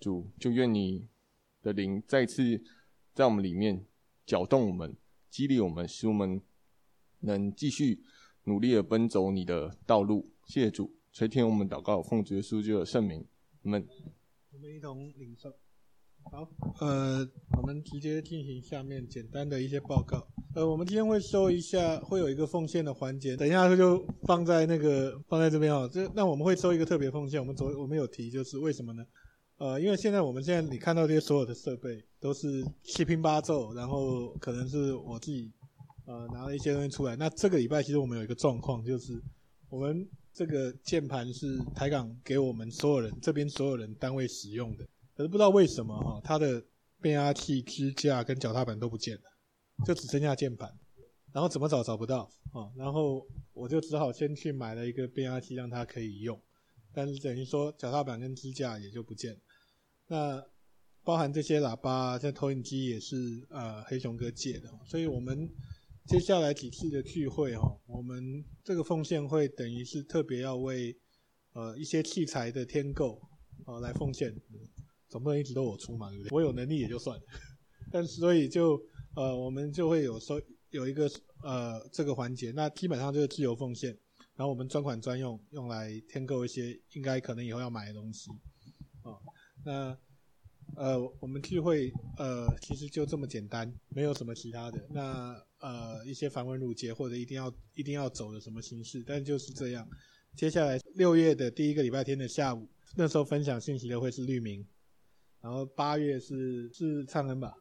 [0.00, 1.09] 主，就愿你
[1.62, 2.62] 的灵再次
[3.14, 3.86] 在我们里面
[4.26, 4.96] 搅动我们，
[5.30, 6.42] 激励我们，使我们
[7.20, 8.02] 能继续
[8.44, 10.30] 努力的奔走你的道路。
[10.46, 13.24] 谢谢主，垂听我们祷告，奉主耶稣基督的圣名。
[13.62, 13.86] 我们
[14.52, 15.55] 我们一同领受。
[16.24, 16.50] 好，
[16.80, 17.26] 呃，
[17.57, 20.26] 我们直接进行下面简单的一些报告。
[20.55, 25.90] 呃，我们今天会收一下，会有一个奉献的环节，等一下就放在那个放在这边哦。
[25.92, 27.40] 这那我们会收一个特别奉献。
[27.40, 29.05] 我们昨我们有提，就是为什么呢？
[29.59, 35.50] 呃，因为现在我们现在你看到这些所有的设备都是七拼八凑，然后可能是我自己
[36.07, 37.16] 呃拿了一些东西出来。
[37.16, 39.20] 那这个礼拜其实我们有一个状况，就是
[39.68, 40.09] 我们。
[40.36, 44.84] 这个键盘是台港给我们所有人这边所有人单位使用的，
[45.16, 46.61] 可是不知道为什么哈，它的
[47.00, 49.22] 变压器支架跟脚踏板都不见了，
[49.84, 50.70] 就只剩下键盘，
[51.32, 56.40] 然后怎么找找不到啊，然后我就只好先去买了一个变压器让它可以用，
[56.92, 59.40] 但是等于说脚踏板跟支架也就不见了，
[60.08, 60.46] 那
[61.02, 65.48] 包含这些喇叭，这投影机也是呃黑熊哥借的，所以我们
[66.06, 70.96] 接下来几次的聚会哦，我们这个奉献会等于是特别要为
[71.52, 73.20] 呃一些器材的添购
[73.66, 74.34] 哦来奉献，
[75.08, 76.30] 总不能一直都我出嘛，对不对？
[76.30, 77.22] 我有能力也就算了，
[77.92, 78.80] 但是所以就
[79.14, 80.40] 呃我们就会有收
[80.70, 81.10] 有一个
[81.42, 83.90] 呃这个环节，那基本上就是自由奉献，
[84.34, 88.30] 然后我们专款专用，用来添购一些应该可能以后要买的东西。
[89.02, 89.18] 哦，
[89.64, 89.96] 那
[90.76, 94.84] 呃，我们聚会呃，其实就这么简单，没有什么其他的。
[94.90, 99.88] 那呃，一些繁文缛节或者一定要一定要走的什么形式，但就是这样。
[100.34, 104.66] 接下来六月的第一个礼拜天的下午，那时候分享信息的会是绿明，
[105.40, 107.54] 然后八月是是灿恩吧，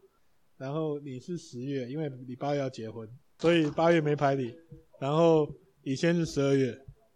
[0.63, 3.05] 然后你是十月，因为你八月要结婚，
[3.39, 4.55] 所以八月没排你。
[4.97, 6.71] 然后以前是十二月，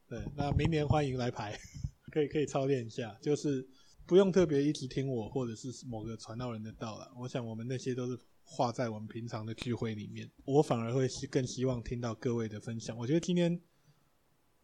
[0.09, 1.57] 对，那明年欢迎来排，
[2.11, 3.65] 可以可以操练一下，就是。
[4.05, 10.31] 不用特别一直听我或者是某个传道人的道了，我想我们那些都是画在我们平常的聚会里面。
[10.45, 12.97] 我反而会是更希望听到各位的分享。
[12.97, 13.61] 我觉得今天，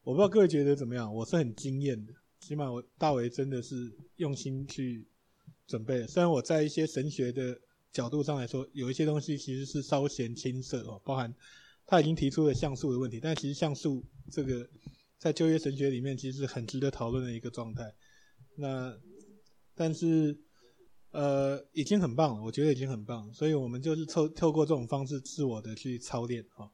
[0.02, 2.14] 我不知道各位觉得怎么样，我是很惊艳的。
[2.40, 5.06] 起码我大为真的是用心去
[5.68, 6.08] 准备。
[6.08, 7.60] 虽然我在一些神学的
[7.94, 11.34] 角度上来说，有一些东西其实是稍显青涩哦，包含
[11.86, 14.68] 他已经提出了像素的问题，但其实像素这个
[15.20, 17.94] 在旧约神学里面其实是很值得讨论的一个状态。
[18.56, 18.98] 那
[19.76, 20.38] 但是，
[21.12, 26.70] 呃，已经很棒了，我觉得已经很棒，所以我们就是透透过这种方式自我的去操练啊，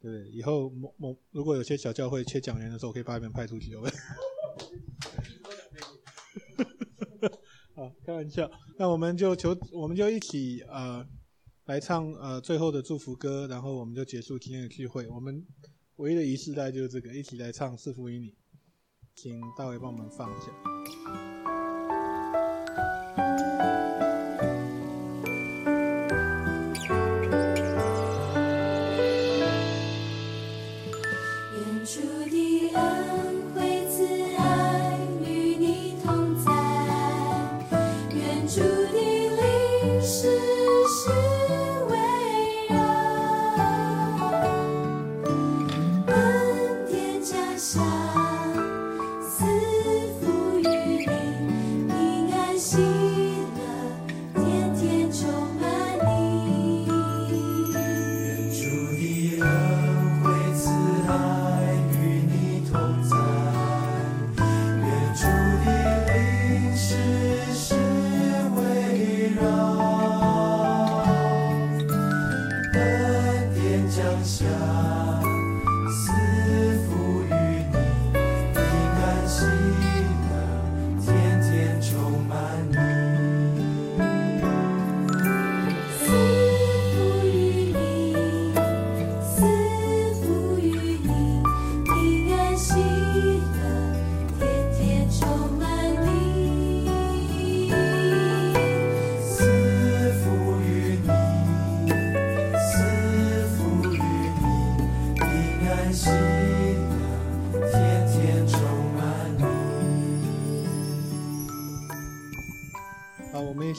[0.00, 3.90] 对不对，以后某某如果有些小教会缺讲员的时候，可以把你们派出去，哈
[7.74, 8.50] 好，开玩笑，
[8.80, 11.06] 那我们就求，我们就一起呃
[11.66, 15.06] 来唱呃最后的祝福歌，然后我们就结束今天的聚会。
[15.08, 15.46] 我们
[15.96, 18.34] 唯一的仪式大概就是这个，一起来唱赐福于你，
[19.14, 21.29] 请大伟帮我们放一下。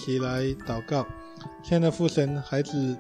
[0.03, 1.05] 起来祷告，
[1.63, 2.97] 亲爱的父神，孩子，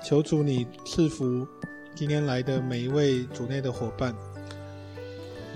[0.00, 1.44] 求主你赐福
[1.92, 4.14] 今天来的每一位主内的伙伴，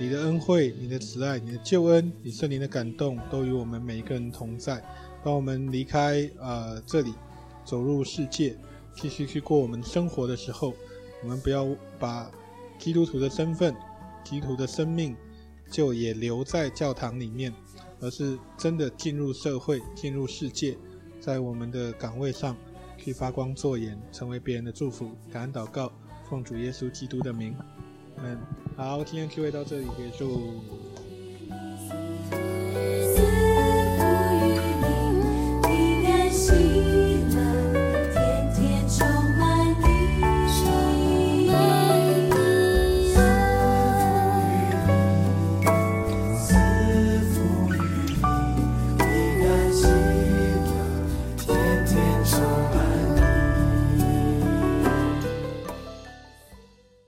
[0.01, 4.83] 你的恩惠、你的慈爱、你的救恩、你圣灵的感动，都与我们每一个人同在。
[5.23, 7.15] 当我们离开呃这里，
[7.65, 8.57] 走入世界，
[8.93, 10.75] 继续去过我们生活的时候，
[11.23, 11.69] 我们不要
[12.01, 12.29] 把
[12.81, 13.73] 基督徒的身份、
[14.25, 15.17] 基督徒的生命，
[15.71, 17.55] 就也留在教堂里面，
[18.01, 20.77] 而是真的进入社会、进入世界。
[21.21, 22.57] 在我们的岗位上
[22.97, 25.11] 去发光作盐，成为别人的祝福。
[25.31, 25.93] 感恩祷告，
[26.29, 27.55] 奉主耶稣基督的名，
[28.17, 28.39] 嗯，
[28.77, 30.63] 好，今天聚会到这里结束。